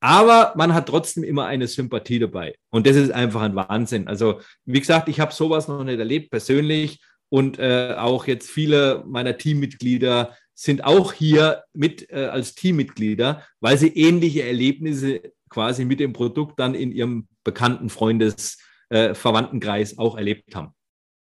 Aber 0.00 0.52
man 0.56 0.74
hat 0.74 0.88
trotzdem 0.88 1.24
immer 1.24 1.46
eine 1.46 1.66
Sympathie 1.66 2.18
dabei. 2.18 2.54
Und 2.70 2.86
das 2.86 2.96
ist 2.96 3.10
einfach 3.10 3.42
ein 3.42 3.56
Wahnsinn. 3.56 4.06
Also, 4.06 4.40
wie 4.64 4.78
gesagt, 4.78 5.08
ich 5.08 5.18
habe 5.18 5.32
sowas 5.32 5.66
noch 5.66 5.82
nicht 5.82 5.98
erlebt 5.98 6.30
persönlich. 6.30 7.00
Und 7.30 7.58
äh, 7.58 7.94
auch 7.98 8.26
jetzt 8.26 8.48
viele 8.48 9.04
meiner 9.06 9.36
Teammitglieder 9.36 10.36
sind 10.54 10.84
auch 10.84 11.12
hier 11.12 11.62
mit 11.72 12.10
äh, 12.10 12.26
als 12.26 12.54
Teammitglieder, 12.54 13.44
weil 13.60 13.76
sie 13.76 13.88
ähnliche 13.88 14.44
Erlebnisse 14.44 15.20
quasi 15.50 15.84
mit 15.84 16.00
dem 16.00 16.12
Produkt 16.12 16.58
dann 16.58 16.74
in 16.74 16.92
ihrem 16.92 17.28
bekannten 17.44 17.90
Freundes, 17.90 18.58
äh, 18.88 19.14
Verwandtenkreis 19.14 19.98
auch 19.98 20.16
erlebt 20.16 20.54
haben. 20.54 20.74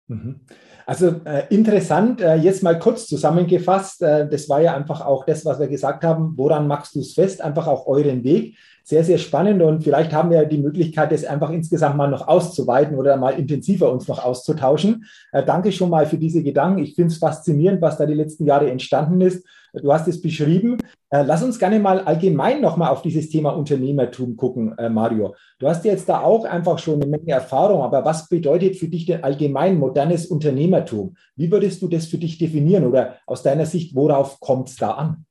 Mhm. 0.09 0.41
Also 0.87 1.21
äh, 1.25 1.45
interessant, 1.49 2.21
äh, 2.21 2.35
jetzt 2.35 2.63
mal 2.63 2.79
kurz 2.79 3.07
zusammengefasst, 3.07 4.03
äh, 4.03 4.29
das 4.29 4.49
war 4.49 4.61
ja 4.61 4.75
einfach 4.75 5.01
auch 5.01 5.25
das, 5.25 5.45
was 5.45 5.59
wir 5.59 5.69
gesagt 5.69 6.05
haben, 6.05 6.35
woran 6.37 6.67
machst 6.67 6.95
du 6.95 7.01
es 7.01 7.15
fest, 7.15 7.41
einfach 7.41 7.67
auch 7.67 7.87
euren 7.87 8.23
Weg. 8.23 8.57
Sehr, 8.87 9.03
sehr 9.03 9.17
spannend 9.17 9.63
und 9.63 9.83
vielleicht 9.83 10.13
haben 10.13 10.31
wir 10.31 10.45
die 10.45 10.59
Möglichkeit, 10.59 11.11
das 11.11 11.25
einfach 11.25 11.49
insgesamt 11.49 11.97
mal 11.97 12.11
noch 12.11 12.29
auszuweiten 12.29 12.97
oder 12.97 13.17
mal 13.17 13.31
intensiver 13.31 13.91
uns 13.91 14.07
noch 14.09 14.23
auszutauschen. 14.23 15.07
Äh, 15.33 15.43
danke 15.43 15.73
schon 15.73 15.89
mal 15.89 16.05
für 16.05 16.19
diese 16.19 16.43
Gedanken. 16.43 16.83
Ich 16.83 16.95
finde 16.95 17.11
es 17.11 17.17
faszinierend, 17.17 17.81
was 17.81 17.97
da 17.97 18.05
die 18.05 18.13
letzten 18.13 18.45
Jahre 18.45 18.71
entstanden 18.71 19.23
ist. 19.23 19.43
Du 19.73 19.91
hast 19.91 20.07
es 20.07 20.21
beschrieben. 20.21 20.77
Äh, 21.09 21.23
lass 21.23 21.43
uns 21.43 21.59
gerne 21.59 21.79
mal 21.79 22.01
allgemein 22.01 22.61
nochmal 22.61 22.91
auf 22.91 23.01
dieses 23.01 23.31
Thema 23.31 23.57
Unternehmertum 23.57 24.37
gucken, 24.37 24.77
äh, 24.77 24.91
Mario. 24.91 25.35
Du 25.59 25.67
hast 25.67 25.85
jetzt 25.87 26.07
da 26.07 26.21
auch 26.21 26.45
einfach 26.45 26.79
schon 26.79 27.01
eine 27.01 27.07
Menge 27.07 27.31
Erfahrung, 27.31 27.83
aber 27.83 28.05
was 28.05 28.29
bedeutet 28.29 28.77
für 28.77 28.89
dich 28.89 29.07
denn 29.07 29.25
allgemein 29.25 29.79
modernes 29.79 30.27
Unternehmertum? 30.27 31.17
Wie 31.37 31.51
würdest 31.51 31.81
du 31.81 31.89
das 31.89 32.05
für 32.05 32.19
dich 32.19 32.37
definieren 32.37 32.85
oder 32.85 33.17
aus 33.27 33.43
deiner 33.43 33.65
Sicht, 33.65 33.95
worauf 33.95 34.41
kommt 34.41 34.69
es 34.69 34.77
da 34.77 34.91
an? 34.91 35.25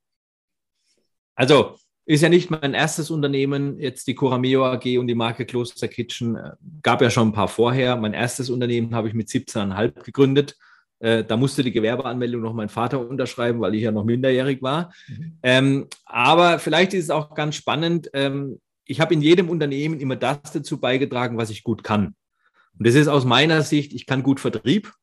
Also, 1.36 1.76
ist 2.06 2.22
ja 2.22 2.30
nicht 2.30 2.52
mein 2.52 2.74
erstes 2.74 3.10
Unternehmen, 3.10 3.80
jetzt 3.80 4.08
die 4.08 4.16
Corameo 4.16 4.66
AG 4.66 4.98
und 4.98 5.08
die 5.08 5.16
Marke 5.16 5.46
Kloster 5.46 5.88
Kitchen. 5.88 6.36
Äh, 6.36 6.52
gab 6.82 7.02
ja 7.02 7.10
schon 7.10 7.30
ein 7.30 7.34
paar 7.34 7.48
vorher. 7.48 7.96
Mein 7.96 8.14
erstes 8.14 8.50
Unternehmen 8.50 8.94
habe 8.94 9.08
ich 9.08 9.14
mit 9.14 9.30
17,5 9.30 10.04
gegründet 10.04 10.58
äh, 11.04 11.26
da 11.26 11.36
musste 11.36 11.64
die 11.64 11.74
Gewerbeanmeldung 11.74 12.42
noch 12.42 12.54
mein 12.54 12.70
Vater 12.70 13.06
unterschreiben, 13.06 13.60
weil 13.60 13.76
ich 13.76 13.82
ja 13.82 13.92
noch 13.92 14.06
minderjährig 14.06 14.62
war. 14.62 14.94
Mhm. 15.10 15.38
Ähm, 15.44 15.88
aber 16.06 16.60
vielleicht 16.60 16.94
ist 16.94 17.06
es 17.06 17.10
auch 17.10 17.36
ganz 17.36 17.56
spannend. 17.56 18.10
Ähm, 18.14 18.62
ich 18.86 19.02
habe 19.02 19.14
in 19.14 19.22
jedem 19.22 19.50
Unternehmen 19.50 20.00
immer 20.00 20.16
das 20.16 20.40
dazu 20.54 20.80
beigetragen, 20.80 21.38
was 21.38 21.50
ich 21.50 21.64
gut 21.64 21.84
kann. 21.84 22.16
Und 22.80 22.88
das 22.88 22.96
ist 22.96 23.10
aus 23.10 23.26
meiner 23.26 23.64
Sicht, 23.64 23.92
ich 23.92 24.06
kann 24.06 24.24
gut 24.24 24.40
Vertrieb. 24.40 24.94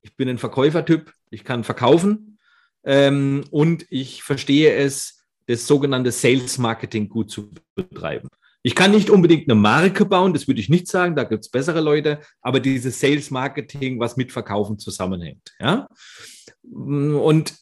Ich 0.00 0.16
bin 0.16 0.26
ein 0.26 0.38
Verkäufertyp. 0.38 1.12
Ich 1.28 1.44
kann 1.44 1.64
verkaufen. 1.64 2.38
Ähm, 2.82 3.44
und 3.50 3.84
ich 3.90 4.22
verstehe 4.22 4.74
es, 4.74 5.21
das 5.46 5.66
sogenannte 5.66 6.12
Sales 6.12 6.58
Marketing 6.58 7.08
gut 7.08 7.30
zu 7.30 7.50
betreiben. 7.74 8.28
Ich 8.64 8.74
kann 8.74 8.92
nicht 8.92 9.10
unbedingt 9.10 9.50
eine 9.50 9.58
Marke 9.58 10.04
bauen, 10.04 10.32
das 10.32 10.46
würde 10.46 10.60
ich 10.60 10.68
nicht 10.68 10.86
sagen, 10.86 11.16
da 11.16 11.24
gibt 11.24 11.44
es 11.44 11.50
bessere 11.50 11.80
Leute, 11.80 12.20
aber 12.40 12.60
dieses 12.60 13.00
Sales 13.00 13.30
Marketing, 13.30 13.98
was 13.98 14.16
mit 14.16 14.30
Verkaufen 14.30 14.78
zusammenhängt. 14.78 15.52
Ja? 15.58 15.88
Und 16.62 17.54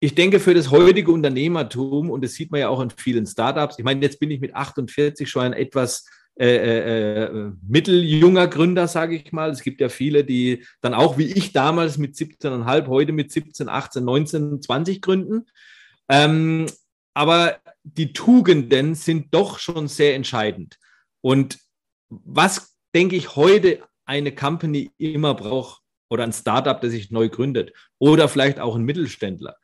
ich 0.00 0.14
denke, 0.14 0.40
für 0.40 0.52
das 0.52 0.70
heutige 0.70 1.10
Unternehmertum, 1.12 2.10
und 2.10 2.22
das 2.22 2.34
sieht 2.34 2.50
man 2.50 2.60
ja 2.60 2.68
auch 2.68 2.82
in 2.82 2.90
vielen 2.90 3.26
Startups, 3.26 3.78
ich 3.78 3.84
meine, 3.84 4.02
jetzt 4.02 4.20
bin 4.20 4.30
ich 4.30 4.40
mit 4.40 4.54
48 4.54 5.28
schon 5.28 5.44
ein 5.44 5.52
etwas 5.54 6.04
äh, 6.36 6.56
äh, 6.56 7.24
äh, 7.26 7.52
mitteljunger 7.66 8.48
Gründer, 8.48 8.88
sage 8.88 9.14
ich 9.14 9.30
mal. 9.30 9.50
Es 9.50 9.62
gibt 9.62 9.80
ja 9.80 9.88
viele, 9.88 10.24
die 10.24 10.64
dann 10.80 10.92
auch 10.92 11.16
wie 11.16 11.32
ich 11.32 11.52
damals 11.52 11.96
mit 11.96 12.16
17,5, 12.16 12.88
heute 12.88 13.12
mit 13.12 13.30
17, 13.30 13.68
18, 13.68 14.04
19, 14.04 14.60
20 14.60 15.00
gründen. 15.00 15.46
Ähm, 16.08 16.66
aber 17.14 17.60
die 17.84 18.12
Tugenden 18.12 18.94
sind 18.94 19.32
doch 19.32 19.58
schon 19.58 19.88
sehr 19.88 20.14
entscheidend. 20.14 20.78
Und 21.20 21.58
was, 22.08 22.76
denke 22.94 23.16
ich, 23.16 23.36
heute 23.36 23.82
eine 24.04 24.34
Company 24.34 24.90
immer 24.98 25.34
braucht 25.34 25.82
oder 26.10 26.24
ein 26.24 26.32
Startup, 26.32 26.80
das 26.80 26.90
sich 26.90 27.10
neu 27.10 27.28
gründet 27.28 27.72
oder 27.98 28.28
vielleicht 28.28 28.60
auch 28.60 28.76
ein 28.76 28.84
Mittelständler, 28.84 29.56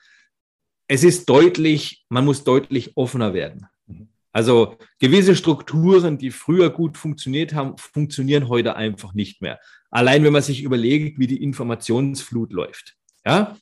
es 0.88 1.04
ist 1.04 1.28
deutlich, 1.28 2.04
man 2.08 2.24
muss 2.24 2.44
deutlich 2.44 2.96
offener 2.96 3.34
werden. 3.34 3.66
Mhm. 3.86 4.08
Also 4.32 4.76
gewisse 4.98 5.36
Strukturen, 5.36 6.18
die 6.18 6.30
früher 6.30 6.70
gut 6.70 6.96
funktioniert 6.96 7.54
haben, 7.54 7.76
funktionieren 7.78 8.48
heute 8.48 8.76
einfach 8.76 9.12
nicht 9.12 9.42
mehr. 9.42 9.60
Allein 9.90 10.24
wenn 10.24 10.32
man 10.32 10.42
sich 10.42 10.62
überlegt, 10.62 11.18
wie 11.18 11.26
die 11.26 11.42
Informationsflut 11.42 12.52
läuft. 12.52 12.96
Ja? 13.24 13.56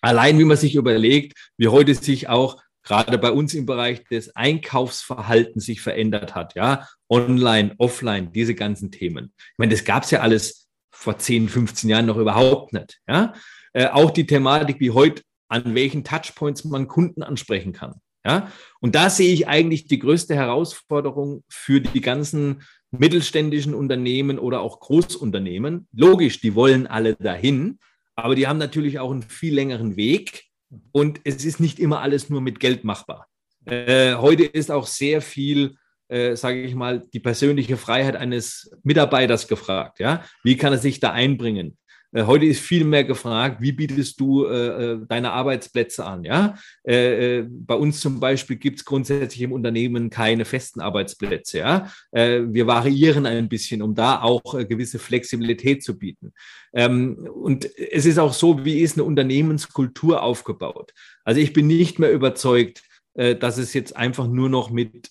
Allein 0.00 0.38
wie 0.38 0.44
man 0.44 0.56
sich 0.56 0.74
überlegt, 0.74 1.52
wie 1.58 1.68
heute 1.68 1.94
sich 1.94 2.28
auch 2.28 2.62
gerade 2.90 3.18
bei 3.18 3.30
uns 3.30 3.54
im 3.54 3.66
Bereich 3.66 4.02
des 4.04 4.34
Einkaufsverhaltens 4.34 5.64
sich 5.64 5.80
verändert 5.80 6.34
hat. 6.34 6.56
Ja? 6.56 6.88
Online, 7.08 7.74
offline, 7.78 8.32
diese 8.32 8.56
ganzen 8.56 8.90
Themen. 8.90 9.32
Ich 9.36 9.58
meine, 9.58 9.70
das 9.70 9.84
gab 9.84 10.02
es 10.02 10.10
ja 10.10 10.20
alles 10.20 10.68
vor 10.90 11.16
10, 11.16 11.48
15 11.48 11.88
Jahren 11.88 12.06
noch 12.06 12.16
überhaupt 12.16 12.72
nicht. 12.72 13.00
Ja? 13.06 13.32
Äh, 13.72 13.86
auch 13.86 14.10
die 14.10 14.26
Thematik, 14.26 14.80
wie 14.80 14.90
heute 14.90 15.22
an 15.48 15.74
welchen 15.76 16.02
Touchpoints 16.02 16.64
man 16.64 16.88
Kunden 16.88 17.22
ansprechen 17.22 17.72
kann. 17.72 17.94
Ja, 18.24 18.52
und 18.80 18.94
da 18.94 19.08
sehe 19.08 19.32
ich 19.32 19.48
eigentlich 19.48 19.86
die 19.86 19.98
größte 19.98 20.34
Herausforderung 20.34 21.42
für 21.48 21.80
die 21.80 22.02
ganzen 22.02 22.62
mittelständischen 22.90 23.72
Unternehmen 23.72 24.38
oder 24.38 24.60
auch 24.60 24.78
Großunternehmen. 24.80 25.88
Logisch, 25.92 26.40
die 26.40 26.54
wollen 26.54 26.86
alle 26.86 27.16
dahin, 27.16 27.78
aber 28.14 28.34
die 28.34 28.46
haben 28.46 28.58
natürlich 28.58 28.98
auch 28.98 29.10
einen 29.10 29.22
viel 29.22 29.54
längeren 29.54 29.96
Weg 29.96 30.49
und 30.92 31.20
es 31.24 31.44
ist 31.44 31.60
nicht 31.60 31.78
immer 31.78 32.00
alles 32.00 32.30
nur 32.30 32.40
mit 32.40 32.60
Geld 32.60 32.84
machbar. 32.84 33.26
Äh, 33.66 34.14
heute 34.14 34.44
ist 34.44 34.70
auch 34.70 34.86
sehr 34.86 35.20
viel, 35.20 35.76
äh, 36.08 36.34
sage 36.36 36.62
ich 36.62 36.74
mal, 36.74 37.06
die 37.12 37.20
persönliche 37.20 37.76
Freiheit 37.76 38.16
eines 38.16 38.70
Mitarbeiters 38.82 39.48
gefragt. 39.48 40.00
Ja, 40.00 40.24
wie 40.42 40.56
kann 40.56 40.72
er 40.72 40.78
sich 40.78 41.00
da 41.00 41.12
einbringen? 41.12 41.76
Äh, 42.12 42.24
heute 42.24 42.46
ist 42.46 42.60
viel 42.60 42.84
mehr 42.84 43.04
gefragt, 43.04 43.60
wie 43.60 43.72
bietest 43.72 44.20
du 44.20 44.46
äh, 44.46 44.92
äh 44.92 45.00
deine 45.08 45.32
Arbeitsplätze 45.32 46.04
an? 46.04 46.24
Ja? 46.24 46.56
Äh, 46.86 47.38
äh, 47.38 47.46
bei 47.48 47.74
uns 47.74 48.00
zum 48.00 48.20
Beispiel 48.20 48.56
gibt 48.56 48.78
es 48.78 48.84
grundsätzlich 48.84 49.42
im 49.42 49.52
Unternehmen 49.52 50.10
keine 50.10 50.44
festen 50.44 50.80
Arbeitsplätze. 50.80 51.58
Ja? 51.58 51.92
Äh, 52.10 52.42
wir 52.48 52.66
variieren 52.66 53.26
ein 53.26 53.48
bisschen, 53.48 53.82
um 53.82 53.94
da 53.94 54.20
auch 54.22 54.42
gewisse 54.68 54.98
Flexibilität 54.98 55.82
zu 55.82 55.98
bieten. 55.98 56.32
Ähm, 56.72 57.16
und 57.16 57.68
es 57.76 58.06
ist 58.06 58.18
auch 58.18 58.32
so, 58.32 58.64
wie 58.64 58.80
ist 58.80 58.96
eine 58.96 59.04
Unternehmenskultur 59.04 60.22
aufgebaut? 60.22 60.92
Also 61.24 61.40
ich 61.40 61.52
bin 61.52 61.66
nicht 61.66 61.98
mehr 61.98 62.12
überzeugt, 62.12 62.82
dass 63.14 63.58
es 63.58 63.74
jetzt 63.74 63.96
einfach 63.96 64.28
nur 64.28 64.48
noch 64.48 64.70
mit 64.70 65.10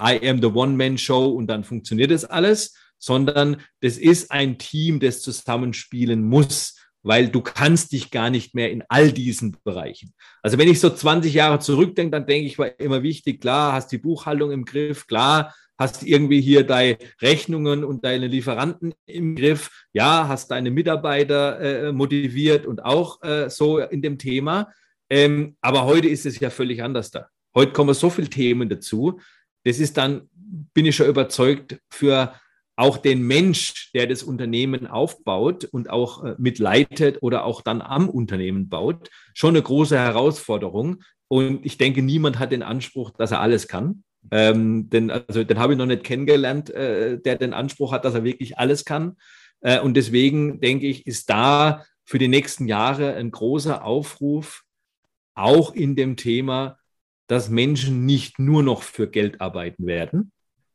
I 0.00 0.20
am 0.28 0.40
the 0.42 0.48
One-Man-Show 0.48 1.28
und 1.28 1.46
dann 1.46 1.64
funktioniert 1.64 2.10
es 2.10 2.26
alles, 2.26 2.74
sondern 3.02 3.56
das 3.80 3.98
ist 3.98 4.30
ein 4.30 4.58
Team, 4.58 5.00
das 5.00 5.22
zusammenspielen 5.22 6.22
muss, 6.22 6.76
weil 7.02 7.28
du 7.28 7.40
kannst 7.40 7.90
dich 7.90 8.12
gar 8.12 8.30
nicht 8.30 8.54
mehr 8.54 8.70
in 8.70 8.84
all 8.88 9.10
diesen 9.10 9.56
Bereichen. 9.64 10.14
Also 10.40 10.56
wenn 10.56 10.68
ich 10.68 10.78
so 10.78 10.88
20 10.88 11.34
Jahre 11.34 11.58
zurückdenke, 11.58 12.12
dann 12.12 12.26
denke 12.26 12.46
ich, 12.46 12.60
war 12.60 12.78
immer 12.78 13.02
wichtig, 13.02 13.40
klar, 13.40 13.72
hast 13.72 13.90
die 13.90 13.98
Buchhaltung 13.98 14.52
im 14.52 14.64
Griff, 14.64 15.08
klar, 15.08 15.52
hast 15.76 16.04
irgendwie 16.04 16.40
hier 16.40 16.64
deine 16.64 16.96
Rechnungen 17.20 17.82
und 17.82 18.04
deine 18.04 18.28
Lieferanten 18.28 18.94
im 19.06 19.34
Griff, 19.34 19.84
ja, 19.92 20.28
hast 20.28 20.52
deine 20.52 20.70
Mitarbeiter 20.70 21.58
äh, 21.60 21.92
motiviert 21.92 22.66
und 22.66 22.84
auch 22.84 23.20
äh, 23.24 23.50
so 23.50 23.78
in 23.78 24.00
dem 24.00 24.16
Thema. 24.16 24.72
Ähm, 25.10 25.56
aber 25.60 25.86
heute 25.86 26.06
ist 26.06 26.24
es 26.24 26.38
ja 26.38 26.50
völlig 26.50 26.84
anders 26.84 27.10
da. 27.10 27.26
Heute 27.52 27.72
kommen 27.72 27.94
so 27.94 28.10
viele 28.10 28.30
Themen 28.30 28.68
dazu. 28.68 29.18
Das 29.64 29.80
ist 29.80 29.96
dann, 29.96 30.28
bin 30.72 30.86
ich 30.86 30.94
schon 30.94 31.08
überzeugt, 31.08 31.78
für 31.90 32.32
auch 32.76 32.96
den 32.96 33.22
Mensch, 33.22 33.90
der 33.92 34.06
das 34.06 34.22
Unternehmen 34.22 34.86
aufbaut 34.86 35.64
und 35.64 35.90
auch 35.90 36.24
äh, 36.24 36.34
mitleitet 36.38 37.18
oder 37.22 37.44
auch 37.44 37.60
dann 37.60 37.82
am 37.82 38.08
Unternehmen 38.08 38.68
baut, 38.68 39.10
schon 39.34 39.50
eine 39.50 39.62
große 39.62 39.98
Herausforderung. 39.98 41.02
Und 41.28 41.64
ich 41.64 41.78
denke, 41.78 42.02
niemand 42.02 42.38
hat 42.38 42.52
den 42.52 42.62
Anspruch, 42.62 43.10
dass 43.10 43.30
er 43.30 43.40
alles 43.40 43.68
kann. 43.68 44.04
Ähm, 44.30 44.88
denn 44.88 45.10
also, 45.10 45.44
den 45.44 45.58
habe 45.58 45.72
ich 45.72 45.78
noch 45.78 45.86
nicht 45.86 46.04
kennengelernt, 46.04 46.70
äh, 46.70 47.20
der 47.20 47.36
den 47.36 47.52
Anspruch 47.52 47.92
hat, 47.92 48.04
dass 48.04 48.14
er 48.14 48.24
wirklich 48.24 48.58
alles 48.58 48.84
kann. 48.84 49.16
Äh, 49.60 49.80
und 49.80 49.94
deswegen 49.94 50.60
denke 50.60 50.86
ich, 50.86 51.06
ist 51.06 51.28
da 51.28 51.84
für 52.04 52.18
die 52.18 52.28
nächsten 52.28 52.66
Jahre 52.66 53.14
ein 53.14 53.30
großer 53.30 53.84
Aufruf, 53.84 54.64
auch 55.34 55.74
in 55.74 55.96
dem 55.96 56.16
Thema, 56.16 56.78
dass 57.26 57.48
Menschen 57.48 58.04
nicht 58.04 58.38
nur 58.38 58.62
noch 58.62 58.82
für 58.82 59.08
Geld 59.08 59.40
arbeiten 59.40 59.86
werden, 59.86 60.32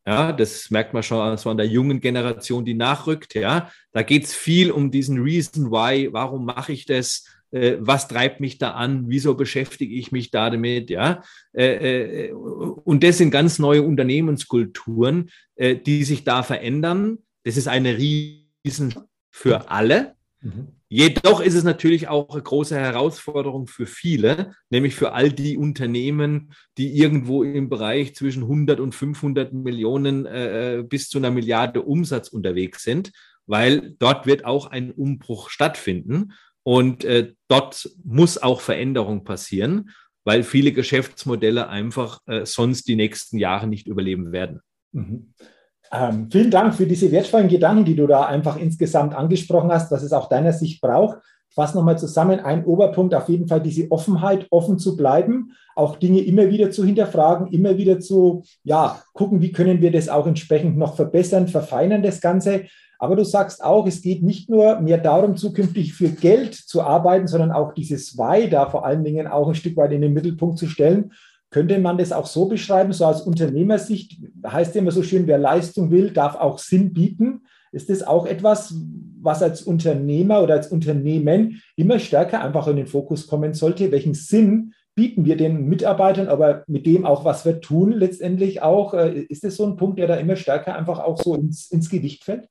ja, 0.07 0.31
das 0.31 0.71
merkt 0.71 0.93
man 0.93 1.03
schon 1.03 1.37
so 1.37 1.49
an 1.49 1.57
der 1.57 1.67
jungen 1.67 1.99
Generation, 1.99 2.63
die 2.63 2.73
nachrückt. 2.73 3.35
Ja, 3.35 3.69
da 3.91 4.03
geht 4.03 4.23
es 4.23 4.33
viel 4.33 4.71
um 4.71 4.89
diesen 4.89 5.21
Reason 5.21 5.69
Why. 5.69 6.13
Warum 6.13 6.45
mache 6.45 6.71
ich 6.71 6.85
das? 6.85 7.25
Äh, 7.51 7.75
was 7.79 8.07
treibt 8.07 8.39
mich 8.39 8.57
da 8.57 8.71
an? 8.71 9.05
Wieso 9.09 9.35
beschäftige 9.35 9.93
ich 9.93 10.13
mich 10.13 10.31
da 10.31 10.49
damit? 10.49 10.89
Ja, 10.89 11.23
äh, 11.53 12.27
äh, 12.27 12.31
und 12.31 13.03
das 13.03 13.17
sind 13.17 13.31
ganz 13.31 13.59
neue 13.59 13.83
Unternehmenskulturen, 13.83 15.29
die 15.59 16.03
sich 16.03 16.23
da 16.23 16.43
verändern. 16.43 17.17
Das 17.43 17.57
ist 17.57 17.67
eine 17.67 17.97
Riesen 17.97 18.93
für 19.29 19.69
alle. 19.69 20.15
Mhm. 20.41 20.76
Jedoch 20.89 21.41
ist 21.41 21.55
es 21.55 21.65
natürlich 21.65 22.07
auch 22.07 22.29
eine 22.29 22.41
große 22.41 22.77
Herausforderung 22.77 23.67
für 23.67 23.85
viele, 23.85 24.53
nämlich 24.69 24.95
für 24.95 25.11
all 25.11 25.31
die 25.31 25.57
Unternehmen, 25.57 26.53
die 26.77 26.97
irgendwo 26.97 27.43
im 27.43 27.67
Bereich 27.67 28.15
zwischen 28.15 28.43
100 28.43 28.79
und 28.79 28.95
500 28.95 29.51
Millionen 29.51 30.25
äh, 30.25 30.83
bis 30.87 31.09
zu 31.09 31.17
einer 31.17 31.31
Milliarde 31.31 31.81
Umsatz 31.81 32.29
unterwegs 32.29 32.83
sind, 32.83 33.11
weil 33.47 33.95
dort 33.99 34.25
wird 34.27 34.45
auch 34.45 34.67
ein 34.67 34.91
Umbruch 34.91 35.49
stattfinden 35.49 36.31
und 36.63 37.03
äh, 37.03 37.33
dort 37.49 37.89
muss 38.05 38.37
auch 38.37 38.61
Veränderung 38.61 39.25
passieren, 39.25 39.89
weil 40.23 40.43
viele 40.43 40.71
Geschäftsmodelle 40.71 41.67
einfach 41.67 42.19
äh, 42.27 42.45
sonst 42.45 42.87
die 42.87 42.95
nächsten 42.95 43.37
Jahre 43.37 43.67
nicht 43.67 43.87
überleben 43.87 44.31
werden. 44.31 44.61
Mhm. 44.93 45.33
Ähm, 45.91 46.29
vielen 46.31 46.51
Dank 46.51 46.75
für 46.75 46.85
diese 46.85 47.11
wertvollen 47.11 47.47
Gedanken, 47.47 47.85
die 47.85 47.95
du 47.95 48.07
da 48.07 48.25
einfach 48.25 48.57
insgesamt 48.57 49.15
angesprochen 49.15 49.71
hast, 49.71 49.91
was 49.91 50.03
es 50.03 50.13
auch 50.13 50.29
deiner 50.29 50.53
Sicht 50.53 50.81
braucht. 50.81 51.19
Ich 51.49 51.55
fasse 51.55 51.77
nochmal 51.77 51.97
zusammen. 51.97 52.39
Ein 52.39 52.65
Oberpunkt 52.65 53.15
auf 53.15 53.29
jeden 53.29 53.47
Fall 53.47 53.61
diese 53.61 53.89
Offenheit, 53.91 54.47
offen 54.51 54.79
zu 54.79 54.97
bleiben, 54.97 55.51
auch 55.75 55.95
Dinge 55.95 56.21
immer 56.21 56.49
wieder 56.49 56.71
zu 56.71 56.83
hinterfragen, 56.83 57.47
immer 57.47 57.77
wieder 57.77 57.99
zu 57.99 58.43
ja, 58.63 59.01
gucken, 59.13 59.41
wie 59.41 59.51
können 59.51 59.81
wir 59.81 59.91
das 59.91 60.09
auch 60.09 60.27
entsprechend 60.27 60.77
noch 60.77 60.95
verbessern, 60.95 61.47
verfeinern 61.47 62.03
das 62.03 62.21
Ganze. 62.21 62.65
Aber 62.99 63.15
du 63.15 63.23
sagst 63.23 63.63
auch, 63.63 63.85
es 63.87 64.01
geht 64.01 64.23
nicht 64.23 64.49
nur 64.49 64.79
mehr 64.81 64.97
darum, 64.97 65.37
zukünftig 65.37 65.93
für 65.93 66.09
Geld 66.09 66.55
zu 66.55 66.81
arbeiten, 66.81 67.27
sondern 67.27 67.51
auch 67.51 67.73
dieses 67.73 68.17
Why 68.17 68.49
da 68.49 68.65
vor 68.69 68.85
allen 68.85 69.03
Dingen 69.03 69.27
auch 69.27 69.47
ein 69.47 69.55
Stück 69.55 69.77
weit 69.77 69.91
in 69.91 70.01
den 70.01 70.13
Mittelpunkt 70.13 70.57
zu 70.57 70.67
stellen 70.67 71.11
könnte 71.49 71.79
man 71.79 71.97
das 71.97 72.11
auch 72.11 72.25
so 72.25 72.47
beschreiben, 72.47 72.93
so 72.93 73.05
aus 73.05 73.21
Unternehmersicht, 73.21 74.17
heißt 74.45 74.75
ja 74.75 74.81
immer 74.81 74.91
so 74.91 75.03
schön, 75.03 75.27
wer 75.27 75.37
Leistung 75.37 75.91
will, 75.91 76.11
darf 76.11 76.35
auch 76.35 76.59
Sinn 76.59 76.93
bieten. 76.93 77.41
Ist 77.71 77.89
das 77.89 78.03
auch 78.03 78.25
etwas, 78.25 78.75
was 79.21 79.41
als 79.41 79.61
Unternehmer 79.61 80.41
oder 80.41 80.55
als 80.55 80.67
Unternehmen 80.67 81.61
immer 81.75 81.99
stärker 81.99 82.41
einfach 82.41 82.67
in 82.67 82.77
den 82.77 82.87
Fokus 82.87 83.27
kommen 83.27 83.53
sollte? 83.53 83.91
Welchen 83.91 84.13
Sinn 84.13 84.73
bieten 84.95 85.25
wir 85.25 85.37
den 85.37 85.67
Mitarbeitern, 85.67 86.27
aber 86.27 86.63
mit 86.67 86.85
dem 86.85 87.05
auch, 87.05 87.23
was 87.23 87.45
wir 87.45 87.61
tun, 87.61 87.91
letztendlich 87.91 88.61
auch? 88.61 88.93
Äh, 88.93 89.21
ist 89.29 89.43
das 89.43 89.55
so 89.55 89.65
ein 89.65 89.77
Punkt, 89.77 89.99
der 89.99 90.07
da 90.07 90.15
immer 90.15 90.35
stärker 90.35 90.75
einfach 90.75 90.99
auch 90.99 91.21
so 91.21 91.35
ins, 91.35 91.71
ins 91.71 91.89
Gewicht 91.89 92.23
fällt? 92.23 92.49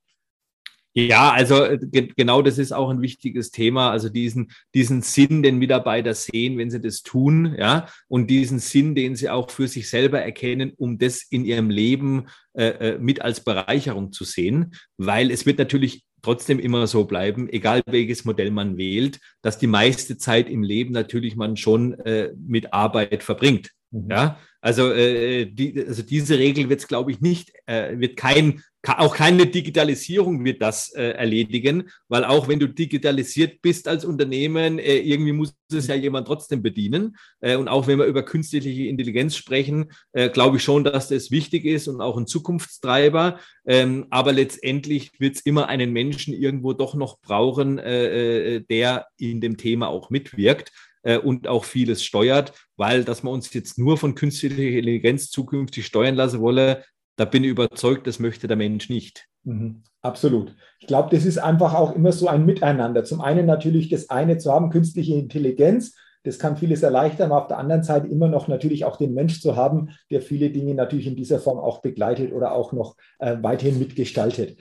Ja, 0.98 1.30
also 1.30 1.62
äh, 1.62 1.78
ge 1.78 2.08
genau 2.16 2.40
das 2.40 2.56
ist 2.56 2.72
auch 2.72 2.88
ein 2.88 3.02
wichtiges 3.02 3.50
Thema. 3.50 3.90
Also 3.90 4.08
diesen, 4.08 4.50
diesen 4.74 5.02
Sinn, 5.02 5.42
den 5.42 5.58
Mitarbeiter 5.58 6.14
sehen, 6.14 6.56
wenn 6.56 6.70
sie 6.70 6.80
das 6.80 7.02
tun, 7.02 7.54
ja, 7.58 7.86
und 8.08 8.30
diesen 8.30 8.60
Sinn, 8.60 8.94
den 8.94 9.14
sie 9.14 9.28
auch 9.28 9.50
für 9.50 9.68
sich 9.68 9.90
selber 9.90 10.22
erkennen, 10.22 10.72
um 10.74 10.96
das 10.96 11.22
in 11.28 11.44
ihrem 11.44 11.68
Leben 11.68 12.28
äh, 12.54 12.68
äh 12.68 12.98
mit 12.98 13.20
als 13.20 13.44
Bereicherung 13.44 14.12
zu 14.12 14.24
sehen. 14.24 14.72
Weil 14.96 15.30
es 15.30 15.44
wird 15.44 15.58
natürlich 15.58 16.02
trotzdem 16.22 16.58
immer 16.58 16.86
so 16.86 17.04
bleiben, 17.04 17.50
egal 17.50 17.82
welches 17.86 18.24
Modell 18.24 18.50
man 18.50 18.78
wählt, 18.78 19.20
dass 19.42 19.58
die 19.58 19.66
meiste 19.66 20.16
Zeit 20.16 20.48
im 20.48 20.62
Leben 20.62 20.92
natürlich 20.92 21.36
man 21.36 21.58
schon 21.58 21.92
äh, 22.00 22.32
mit 22.38 22.72
Arbeit 22.72 23.22
verbringt. 23.22 23.70
Mhm. 23.96 24.10
Ja, 24.10 24.38
also, 24.60 24.90
äh, 24.92 25.46
die, 25.46 25.84
also 25.86 26.02
diese 26.02 26.38
Regel 26.38 26.68
wird 26.68 26.80
es, 26.80 26.88
glaube 26.88 27.12
ich, 27.12 27.20
nicht, 27.20 27.52
äh, 27.66 27.98
wird 27.98 28.16
kein, 28.16 28.62
auch 28.82 29.14
keine 29.14 29.46
Digitalisierung 29.46 30.44
wird 30.44 30.60
das 30.62 30.92
äh, 30.94 31.10
erledigen, 31.10 31.88
weil 32.08 32.24
auch 32.24 32.48
wenn 32.48 32.58
du 32.58 32.68
digitalisiert 32.68 33.62
bist 33.62 33.86
als 33.86 34.04
Unternehmen, 34.04 34.78
äh, 34.78 34.98
irgendwie 34.98 35.32
muss 35.32 35.54
es 35.72 35.86
ja 35.86 35.94
jemand 35.94 36.26
trotzdem 36.26 36.62
bedienen. 36.62 37.16
Äh, 37.40 37.56
und 37.56 37.68
auch 37.68 37.86
wenn 37.86 37.98
wir 37.98 38.06
über 38.06 38.24
künstliche 38.24 38.88
Intelligenz 38.88 39.36
sprechen, 39.36 39.92
äh, 40.12 40.30
glaube 40.30 40.56
ich 40.56 40.64
schon, 40.64 40.82
dass 40.84 41.08
das 41.08 41.30
wichtig 41.30 41.64
ist 41.64 41.88
und 41.88 42.00
auch 42.00 42.16
ein 42.16 42.26
Zukunftstreiber. 42.26 43.38
Ähm, 43.66 44.06
aber 44.10 44.32
letztendlich 44.32 45.12
wird 45.20 45.36
es 45.36 45.42
immer 45.42 45.68
einen 45.68 45.92
Menschen 45.92 46.34
irgendwo 46.34 46.72
doch 46.72 46.94
noch 46.94 47.20
brauchen, 47.20 47.76
der 47.76 49.06
in 49.18 49.40
dem 49.40 49.56
Thema 49.56 49.88
auch 49.88 50.10
mitwirkt 50.10 50.72
äh, 51.06 51.18
und 51.18 51.48
auch 51.48 51.64
vieles 51.64 52.04
steuert, 52.04 52.52
weil 52.76 53.04
dass 53.04 53.22
man 53.22 53.32
uns 53.32 53.52
jetzt 53.54 53.78
nur 53.78 53.96
von 53.96 54.14
künstlicher 54.14 54.56
Intelligenz 54.56 55.30
zukünftig 55.30 55.86
steuern 55.86 56.16
lassen 56.16 56.40
wolle, 56.40 56.84
da 57.16 57.24
bin 57.24 57.44
ich 57.44 57.50
überzeugt, 57.50 58.06
das 58.06 58.18
möchte 58.18 58.48
der 58.48 58.56
Mensch 58.56 58.90
nicht. 58.90 59.26
Mhm, 59.44 59.84
absolut. 60.02 60.54
Ich 60.80 60.86
glaube, 60.86 61.14
das 61.14 61.24
ist 61.24 61.38
einfach 61.38 61.74
auch 61.74 61.94
immer 61.94 62.12
so 62.12 62.28
ein 62.28 62.44
Miteinander. 62.44 63.04
Zum 63.04 63.20
einen 63.20 63.46
natürlich 63.46 63.88
das 63.88 64.10
eine 64.10 64.36
zu 64.36 64.52
haben, 64.52 64.70
künstliche 64.70 65.14
Intelligenz, 65.14 65.94
das 66.24 66.40
kann 66.40 66.56
vieles 66.56 66.82
erleichtern, 66.82 67.30
aber 67.30 67.42
auf 67.42 67.46
der 67.46 67.58
anderen 67.58 67.84
Seite 67.84 68.08
immer 68.08 68.26
noch 68.26 68.48
natürlich 68.48 68.84
auch 68.84 68.96
den 68.96 69.14
Mensch 69.14 69.40
zu 69.40 69.54
haben, 69.54 69.90
der 70.10 70.20
viele 70.20 70.50
Dinge 70.50 70.74
natürlich 70.74 71.06
in 71.06 71.14
dieser 71.14 71.38
Form 71.38 71.58
auch 71.58 71.82
begleitet 71.82 72.32
oder 72.32 72.50
auch 72.50 72.72
noch 72.72 72.96
äh, 73.20 73.36
weiterhin 73.42 73.78
mitgestaltet. 73.78 74.58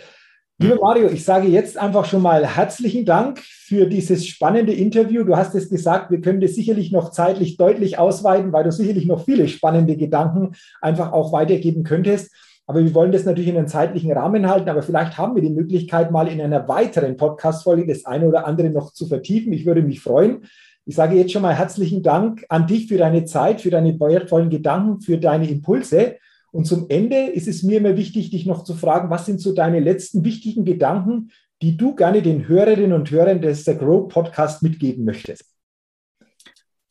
Lieber 0.57 0.77
Mario, 0.79 1.09
ich 1.09 1.25
sage 1.25 1.49
jetzt 1.49 1.77
einfach 1.77 2.05
schon 2.05 2.21
mal 2.21 2.45
herzlichen 2.47 3.03
Dank 3.03 3.39
für 3.39 3.87
dieses 3.87 4.25
spannende 4.25 4.71
Interview. 4.71 5.25
Du 5.25 5.35
hast 5.35 5.53
es 5.53 5.69
gesagt, 5.69 6.11
wir 6.11 6.21
können 6.21 6.39
das 6.39 6.55
sicherlich 6.55 6.93
noch 6.93 7.11
zeitlich 7.11 7.57
deutlich 7.57 7.97
ausweiten, 7.99 8.53
weil 8.53 8.63
du 8.63 8.71
sicherlich 8.71 9.05
noch 9.05 9.25
viele 9.25 9.49
spannende 9.49 9.97
Gedanken 9.97 10.55
einfach 10.79 11.11
auch 11.11 11.33
weitergeben 11.33 11.83
könntest. 11.83 12.33
Aber 12.67 12.81
wir 12.81 12.93
wollen 12.93 13.11
das 13.11 13.25
natürlich 13.25 13.49
in 13.49 13.57
einen 13.57 13.67
zeitlichen 13.67 14.13
Rahmen 14.13 14.47
halten. 14.47 14.69
Aber 14.69 14.81
vielleicht 14.81 15.17
haben 15.17 15.35
wir 15.35 15.41
die 15.41 15.49
Möglichkeit, 15.49 16.11
mal 16.11 16.29
in 16.29 16.39
einer 16.39 16.69
weiteren 16.69 17.17
Podcast-Folge 17.17 17.85
das 17.85 18.05
eine 18.05 18.25
oder 18.25 18.47
andere 18.47 18.69
noch 18.69 18.93
zu 18.93 19.07
vertiefen. 19.07 19.51
Ich 19.51 19.65
würde 19.65 19.81
mich 19.81 19.99
freuen. 19.99 20.45
Ich 20.85 20.95
sage 20.95 21.17
jetzt 21.17 21.33
schon 21.33 21.41
mal 21.41 21.53
herzlichen 21.53 22.01
Dank 22.01 22.45
an 22.47 22.65
dich 22.65 22.87
für 22.87 22.97
deine 22.97 23.25
Zeit, 23.25 23.59
für 23.59 23.71
deine 23.71 23.99
wertvollen 23.99 24.49
Gedanken, 24.49 25.01
für 25.01 25.17
deine 25.17 25.49
Impulse. 25.49 26.15
Und 26.55 26.63
zum 26.63 26.85
Ende 26.87 27.17
ist 27.17 27.49
es 27.49 27.63
mir 27.63 27.79
immer 27.79 27.97
wichtig, 27.97 28.29
dich 28.29 28.45
noch 28.45 28.63
zu 28.63 28.75
fragen, 28.75 29.09
was 29.09 29.25
sind 29.25 29.41
so 29.41 29.53
deine 29.53 29.81
letzten 29.81 30.23
wichtigen 30.23 30.63
Gedanken, 30.63 31.31
die 31.61 31.75
du 31.75 31.93
gerne 31.95 32.21
den 32.21 32.47
Hörerinnen 32.47 32.93
und 32.93 33.11
Hörern 33.11 33.41
des 33.41 33.65
The 33.65 33.75
Grow 33.75 34.07
Podcast 34.07 34.63
mitgeben 34.63 35.03
möchtest? 35.03 35.43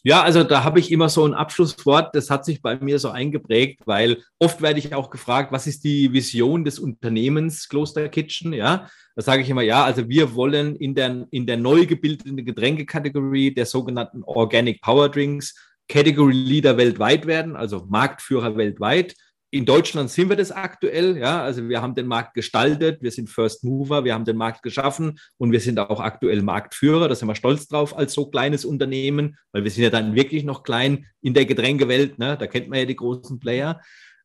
Ja, 0.02 0.22
also 0.22 0.44
da 0.44 0.64
habe 0.64 0.80
ich 0.80 0.92
immer 0.92 1.08
so 1.08 1.24
ein 1.24 1.32
Abschlusswort, 1.32 2.14
das 2.14 2.28
hat 2.28 2.44
sich 2.44 2.60
bei 2.60 2.78
mir 2.78 2.98
so 2.98 3.08
eingeprägt, 3.08 3.80
weil 3.86 4.18
oft 4.38 4.60
werde 4.60 4.80
ich 4.80 4.94
auch 4.94 5.08
gefragt, 5.08 5.50
was 5.50 5.66
ist 5.66 5.82
die 5.82 6.12
Vision 6.12 6.66
des 6.66 6.78
Unternehmens 6.78 7.66
Kloster 7.66 8.10
Kitchen? 8.10 8.52
Ja, 8.52 8.90
da 9.16 9.22
sage 9.22 9.40
ich 9.40 9.48
immer, 9.48 9.62
ja, 9.62 9.82
also 9.82 10.10
wir 10.10 10.34
wollen 10.34 10.76
in 10.76 10.94
der, 10.94 11.26
in 11.30 11.46
der 11.46 11.56
neu 11.56 11.86
gebildeten 11.86 12.36
Getränkekategorie 12.36 13.54
der 13.54 13.64
sogenannten 13.64 14.24
Organic 14.24 14.82
Power 14.82 15.08
Drinks 15.08 15.54
Category 15.88 16.34
Leader 16.34 16.76
weltweit 16.76 17.24
werden, 17.24 17.56
also 17.56 17.86
Marktführer 17.88 18.58
weltweit. 18.58 19.14
In 19.54 19.66
Deutschland 19.66 20.10
sind 20.10 20.30
wir 20.30 20.34
das 20.34 20.50
aktuell, 20.50 21.16
ja. 21.16 21.40
Also 21.40 21.68
wir 21.68 21.80
haben 21.80 21.94
den 21.94 22.08
Markt 22.08 22.34
gestaltet, 22.34 23.00
wir 23.02 23.12
sind 23.12 23.30
First 23.30 23.62
Mover, 23.62 24.04
wir 24.04 24.12
haben 24.12 24.24
den 24.24 24.36
Markt 24.36 24.64
geschaffen 24.64 25.20
und 25.36 25.52
wir 25.52 25.60
sind 25.60 25.78
auch 25.78 26.00
aktuell 26.00 26.42
Marktführer. 26.42 27.08
Da 27.08 27.14
sind 27.14 27.28
wir 27.28 27.36
stolz 27.36 27.68
drauf 27.68 27.96
als 27.96 28.14
so 28.14 28.26
kleines 28.26 28.64
Unternehmen, 28.64 29.36
weil 29.52 29.62
wir 29.62 29.70
sind 29.70 29.84
ja 29.84 29.90
dann 29.90 30.16
wirklich 30.16 30.42
noch 30.42 30.64
klein 30.64 31.06
in 31.20 31.34
der 31.34 31.46
Getränkewelt, 31.46 32.18
ne? 32.18 32.36
Da 32.36 32.48
kennt 32.48 32.68
man 32.68 32.80
ja 32.80 32.84
die 32.84 32.96
großen 32.96 33.38
Player. 33.38 33.80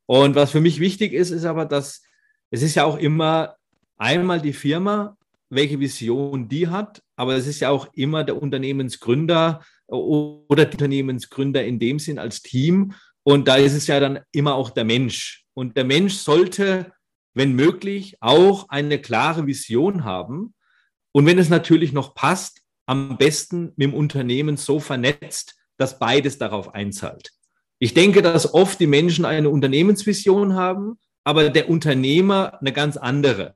Und 0.07 0.33
was 0.33 0.49
für 0.49 0.61
mich 0.61 0.79
wichtig 0.79 1.13
ist, 1.13 1.29
ist 1.29 1.45
aber, 1.45 1.65
dass 1.65 2.01
es 2.49 2.63
ist 2.63 2.73
ja 2.73 2.85
auch 2.85 2.97
immer 2.97 3.53
einmal 3.97 4.41
die 4.41 4.53
Firma, 4.53 5.15
welche 5.51 5.79
Vision 5.79 6.47
die 6.47 6.69
hat, 6.69 7.03
aber 7.15 7.35
es 7.35 7.45
ist 7.45 7.59
ja 7.59 7.69
auch 7.69 7.87
immer 7.93 8.23
der 8.23 8.41
Unternehmensgründer 8.41 9.61
oder 9.85 10.65
die 10.65 10.73
Unternehmensgründer 10.73 11.63
in 11.63 11.77
dem 11.77 11.99
Sinn 11.99 12.17
als 12.17 12.41
Team 12.41 12.93
und 13.29 13.47
da 13.47 13.57
ist 13.57 13.75
es 13.75 13.85
ja 13.85 13.99
dann 13.99 14.21
immer 14.31 14.55
auch 14.55 14.71
der 14.71 14.85
Mensch. 14.85 15.45
Und 15.53 15.77
der 15.77 15.83
Mensch 15.83 16.15
sollte, 16.15 16.91
wenn 17.35 17.53
möglich, 17.53 18.17
auch 18.21 18.69
eine 18.69 18.99
klare 18.99 19.45
Vision 19.45 20.03
haben. 20.03 20.55
Und 21.11 21.27
wenn 21.27 21.37
es 21.37 21.47
natürlich 21.47 21.93
noch 21.93 22.15
passt, 22.15 22.63
am 22.87 23.19
besten 23.19 23.65
mit 23.75 23.83
dem 23.83 23.93
Unternehmen 23.93 24.57
so 24.57 24.79
vernetzt, 24.79 25.53
dass 25.77 25.99
beides 25.99 26.39
darauf 26.39 26.73
einzahlt. 26.73 27.29
Ich 27.77 27.93
denke, 27.93 28.23
dass 28.23 28.51
oft 28.51 28.79
die 28.79 28.87
Menschen 28.87 29.25
eine 29.25 29.51
Unternehmensvision 29.51 30.55
haben, 30.55 30.97
aber 31.23 31.51
der 31.51 31.69
Unternehmer 31.69 32.59
eine 32.59 32.73
ganz 32.73 32.97
andere. 32.97 33.53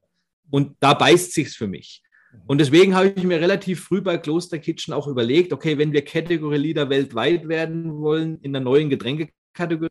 Und 0.51 0.75
da 0.81 0.93
beißt 0.93 1.33
sich's 1.33 1.55
für 1.55 1.67
mich. 1.67 2.03
Und 2.45 2.61
deswegen 2.61 2.93
habe 2.93 3.07
ich 3.07 3.23
mir 3.23 3.41
relativ 3.41 3.85
früh 3.85 4.01
bei 4.01 4.19
Kloster 4.19 4.59
Kitchen 4.59 4.93
auch 4.93 5.07
überlegt, 5.07 5.51
okay, 5.51 5.79
wenn 5.79 5.93
wir 5.93 6.05
Category 6.05 6.57
Leader 6.57 6.91
weltweit 6.91 7.47
werden 7.47 7.97
wollen 8.01 8.37
in 8.41 8.53
der 8.53 8.61
neuen 8.61 8.91
Getränke 8.91 9.29
Kategorie. 9.53 9.89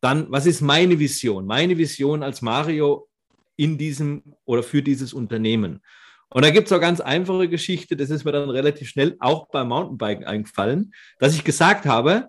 Dann, 0.00 0.30
was 0.30 0.46
ist 0.46 0.60
meine 0.60 0.98
Vision? 0.98 1.46
Meine 1.46 1.76
Vision 1.76 2.22
als 2.22 2.42
Mario 2.42 3.08
in 3.56 3.76
diesem 3.76 4.22
oder 4.44 4.62
für 4.62 4.82
dieses 4.82 5.12
Unternehmen. 5.12 5.80
Und 6.30 6.44
da 6.44 6.50
gibt 6.50 6.66
es 6.66 6.72
auch 6.72 6.80
ganz 6.80 7.00
einfache 7.00 7.48
Geschichte, 7.48 7.96
das 7.96 8.10
ist 8.10 8.24
mir 8.24 8.32
dann 8.32 8.50
relativ 8.50 8.88
schnell 8.88 9.16
auch 9.18 9.48
beim 9.48 9.68
Mountainbiken 9.68 10.24
eingefallen, 10.24 10.92
dass 11.18 11.34
ich 11.34 11.42
gesagt 11.42 11.86
habe, 11.86 12.28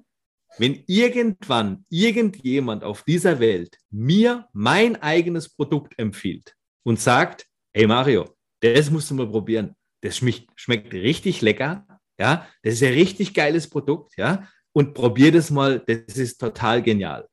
wenn 0.58 0.84
irgendwann 0.88 1.86
irgendjemand 1.90 2.84
auf 2.84 3.04
dieser 3.04 3.40
Welt 3.40 3.78
mir 3.92 4.48
mein 4.54 5.02
eigenes 5.02 5.50
Produkt 5.50 6.00
empfiehlt 6.00 6.56
und 6.84 7.00
sagt, 7.00 7.46
hey 7.74 7.88
Mario, 7.88 8.36
das 8.62 8.90
musst 8.90 9.12
du 9.12 9.16
mal 9.16 9.30
probieren, 9.30 9.76
das 10.02 10.18
schmeckt, 10.18 10.94
richtig 10.94 11.42
lecker, 11.42 11.86
ja, 12.18 12.48
das 12.64 12.76
ist 12.76 12.84
ein 12.84 12.94
richtig 12.94 13.34
geiles 13.34 13.70
Produkt, 13.70 14.18
ja, 14.18 14.48
und 14.80 14.94
probier 14.94 15.34
das 15.34 15.52
mal, 15.52 15.84
das 15.86 16.16
ist 16.16 16.40
total 16.40 16.82
genial. 16.82 17.28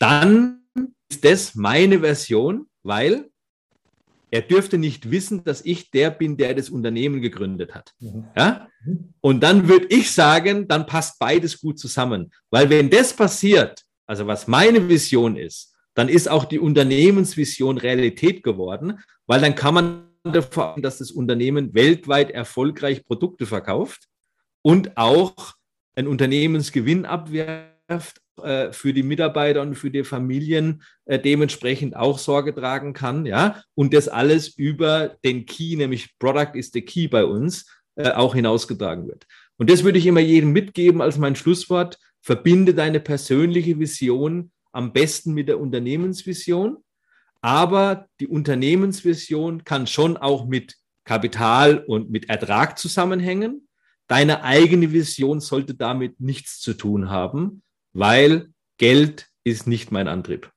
Dann 0.00 0.64
ist 1.08 1.24
das 1.24 1.54
meine 1.54 2.00
Version, 2.00 2.66
weil 2.82 3.30
er 4.32 4.42
dürfte 4.42 4.78
nicht 4.78 5.08
wissen, 5.08 5.44
dass 5.44 5.64
ich 5.64 5.92
der 5.92 6.10
bin, 6.10 6.36
der 6.36 6.54
das 6.54 6.70
Unternehmen 6.70 7.20
gegründet 7.20 7.72
hat. 7.72 7.94
Mhm. 8.00 8.24
Ja? 8.36 8.66
Und 9.20 9.44
dann 9.44 9.68
würde 9.68 9.86
ich 9.90 10.10
sagen, 10.10 10.66
dann 10.66 10.86
passt 10.86 11.20
beides 11.20 11.60
gut 11.60 11.78
zusammen. 11.78 12.32
Weil 12.50 12.68
wenn 12.68 12.90
das 12.90 13.14
passiert, 13.14 13.84
also 14.08 14.26
was 14.26 14.48
meine 14.48 14.88
Vision 14.88 15.36
ist, 15.36 15.76
dann 15.94 16.08
ist 16.08 16.28
auch 16.28 16.46
die 16.46 16.58
Unternehmensvision 16.58 17.78
Realität 17.78 18.42
geworden, 18.42 18.98
weil 19.28 19.40
dann 19.40 19.54
kann 19.54 19.74
man 19.74 20.08
davon, 20.24 20.82
dass 20.82 20.98
das 20.98 21.12
Unternehmen 21.12 21.74
weltweit 21.74 22.32
erfolgreich 22.32 23.04
Produkte 23.04 23.46
verkauft 23.46 24.08
und 24.62 24.96
auch 24.96 25.54
ein 25.94 26.06
Unternehmensgewinn 26.06 27.04
abwerft, 27.04 28.20
äh, 28.42 28.72
für 28.72 28.94
die 28.94 29.02
Mitarbeiter 29.02 29.62
und 29.62 29.74
für 29.74 29.90
die 29.90 30.04
Familien 30.04 30.82
äh, 31.04 31.18
dementsprechend 31.18 31.94
auch 31.96 32.18
Sorge 32.18 32.54
tragen 32.54 32.94
kann, 32.94 33.26
ja, 33.26 33.62
und 33.74 33.92
das 33.92 34.08
alles 34.08 34.48
über 34.48 35.16
den 35.24 35.44
Key, 35.44 35.76
nämlich 35.76 36.18
Product 36.18 36.54
is 36.54 36.70
the 36.72 36.82
Key 36.82 37.08
bei 37.08 37.24
uns, 37.24 37.66
äh, 37.96 38.10
auch 38.10 38.34
hinausgetragen 38.34 39.06
wird. 39.06 39.26
Und 39.58 39.68
das 39.68 39.84
würde 39.84 39.98
ich 39.98 40.06
immer 40.06 40.20
jedem 40.20 40.52
mitgeben 40.52 41.02
als 41.02 41.18
mein 41.18 41.36
Schlusswort. 41.36 41.98
Verbinde 42.22 42.72
deine 42.72 43.00
persönliche 43.00 43.78
Vision 43.78 44.50
am 44.72 44.92
besten 44.92 45.34
mit 45.34 45.48
der 45.48 45.60
Unternehmensvision. 45.60 46.78
Aber 47.42 48.06
die 48.18 48.28
Unternehmensvision 48.28 49.64
kann 49.64 49.86
schon 49.86 50.16
auch 50.16 50.46
mit 50.46 50.76
Kapital 51.04 51.78
und 51.78 52.10
mit 52.10 52.30
Ertrag 52.30 52.78
zusammenhängen. 52.78 53.68
Deine 54.12 54.44
eigene 54.44 54.92
Vision 54.92 55.40
sollte 55.40 55.72
damit 55.72 56.20
nichts 56.20 56.60
zu 56.60 56.74
tun 56.74 57.08
haben, 57.08 57.62
weil 57.94 58.48
Geld 58.76 59.28
ist 59.42 59.66
nicht 59.66 59.90
mein 59.90 60.06
Antrieb. 60.06 60.50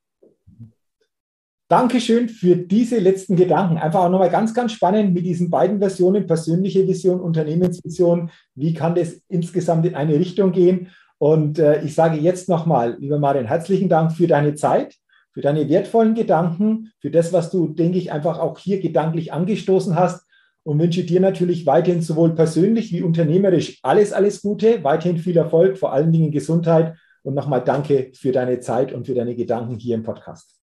Dankeschön 1.66 2.28
für 2.28 2.54
diese 2.54 2.98
letzten 2.98 3.34
Gedanken. 3.34 3.78
Einfach 3.78 4.00
auch 4.00 4.10
nochmal 4.10 4.28
ganz, 4.28 4.52
ganz 4.52 4.72
spannend 4.72 5.14
mit 5.14 5.24
diesen 5.24 5.48
beiden 5.48 5.78
Versionen, 5.78 6.26
persönliche 6.26 6.86
Vision, 6.86 7.18
Unternehmensvision. 7.18 8.30
Wie 8.54 8.74
kann 8.74 8.94
das 8.94 9.22
insgesamt 9.28 9.86
in 9.86 9.94
eine 9.94 10.16
Richtung 10.16 10.52
gehen? 10.52 10.90
Und 11.16 11.58
äh, 11.58 11.82
ich 11.82 11.94
sage 11.94 12.18
jetzt 12.18 12.50
nochmal, 12.50 12.98
lieber 13.00 13.18
Marian, 13.18 13.46
herzlichen 13.46 13.88
Dank 13.88 14.12
für 14.12 14.26
deine 14.26 14.54
Zeit, 14.54 14.96
für 15.32 15.40
deine 15.40 15.66
wertvollen 15.70 16.14
Gedanken, 16.14 16.92
für 17.00 17.10
das, 17.10 17.32
was 17.32 17.50
du, 17.50 17.68
denke 17.68 17.96
ich, 17.96 18.12
einfach 18.12 18.38
auch 18.38 18.58
hier 18.58 18.82
gedanklich 18.82 19.32
angestoßen 19.32 19.96
hast 19.96 20.25
und 20.66 20.80
wünsche 20.80 21.04
dir 21.04 21.20
natürlich 21.20 21.64
weiterhin 21.64 22.02
sowohl 22.02 22.34
persönlich 22.34 22.92
wie 22.92 23.00
unternehmerisch 23.00 23.78
alles, 23.82 24.12
alles 24.12 24.42
Gute, 24.42 24.82
weiterhin 24.82 25.16
viel 25.16 25.36
Erfolg, 25.36 25.78
vor 25.78 25.92
allen 25.92 26.10
Dingen 26.10 26.32
Gesundheit 26.32 26.96
und 27.22 27.34
nochmal 27.34 27.62
danke 27.62 28.10
für 28.14 28.32
deine 28.32 28.58
Zeit 28.58 28.92
und 28.92 29.06
für 29.06 29.14
deine 29.14 29.36
Gedanken 29.36 29.76
hier 29.76 29.94
im 29.94 30.02
Podcast. 30.02 30.60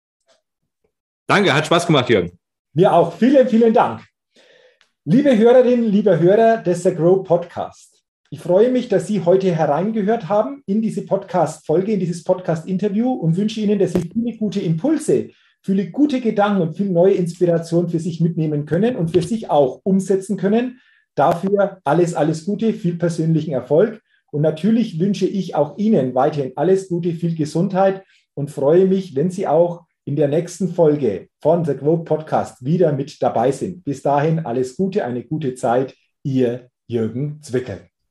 Danke, 1.27 1.53
hat 1.53 1.67
Spaß 1.67 1.85
gemacht, 1.85 2.09
Jürgen. 2.09 2.31
Mir 2.73 2.91
auch. 2.91 3.13
Vielen, 3.13 3.47
vielen 3.47 3.73
Dank. 3.75 4.03
Liebe 5.05 5.37
Hörerinnen, 5.37 5.85
liebe 5.85 6.19
Hörer 6.19 6.57
des 6.57 6.81
The 6.81 6.95
Grow 6.95 7.23
Podcast. 7.23 8.03
Ich 8.31 8.39
freue 8.39 8.71
mich, 8.71 8.89
dass 8.89 9.05
Sie 9.05 9.23
heute 9.23 9.53
hereingehört 9.53 10.29
haben 10.29 10.63
in 10.65 10.81
diese 10.81 11.05
Podcast-Folge, 11.05 11.91
in 11.91 11.99
dieses 11.99 12.23
Podcast-Interview 12.23 13.11
und 13.11 13.37
wünsche 13.37 13.59
Ihnen, 13.59 13.77
dass 13.77 13.93
Sie 13.93 14.09
viele 14.11 14.35
gute 14.37 14.61
Impulse, 14.61 15.29
viele 15.61 15.89
gute 15.91 16.21
Gedanken 16.21 16.61
und 16.61 16.75
viel 16.75 16.89
neue 16.89 17.13
Inspiration 17.13 17.89
für 17.89 17.99
sich 17.99 18.19
mitnehmen 18.21 18.65
können 18.65 18.95
und 18.95 19.11
für 19.11 19.21
sich 19.21 19.49
auch 19.49 19.81
umsetzen 19.83 20.37
können. 20.37 20.79
Dafür 21.15 21.79
alles, 21.83 22.13
alles 22.13 22.45
Gute, 22.45 22.73
viel 22.73 22.97
persönlichen 22.97 23.53
Erfolg. 23.53 24.01
Und 24.31 24.41
natürlich 24.41 24.99
wünsche 24.99 25.27
ich 25.27 25.55
auch 25.55 25.77
Ihnen 25.77 26.15
weiterhin 26.15 26.53
alles 26.55 26.87
Gute, 26.87 27.13
viel 27.13 27.35
Gesundheit 27.35 28.03
und 28.33 28.49
freue 28.49 28.85
mich, 28.85 29.15
wenn 29.15 29.29
Sie 29.29 29.47
auch 29.47 29.85
in 30.05 30.15
der 30.15 30.29
nächsten 30.29 30.69
Folge 30.69 31.27
von 31.41 31.65
The 31.65 31.75
Globe 31.75 32.05
Podcast 32.05 32.63
wieder 32.65 32.91
mit 32.93 33.21
dabei 33.21 33.51
sind. 33.51 33.83
Bis 33.83 34.01
dahin 34.01 34.39
alles 34.39 34.75
Gute, 34.75 35.05
eine 35.05 35.23
gute 35.23 35.53
Zeit. 35.55 35.95
Ihr 36.23 36.69
Jürgen 36.87 37.41
Zwickel. 37.41 37.90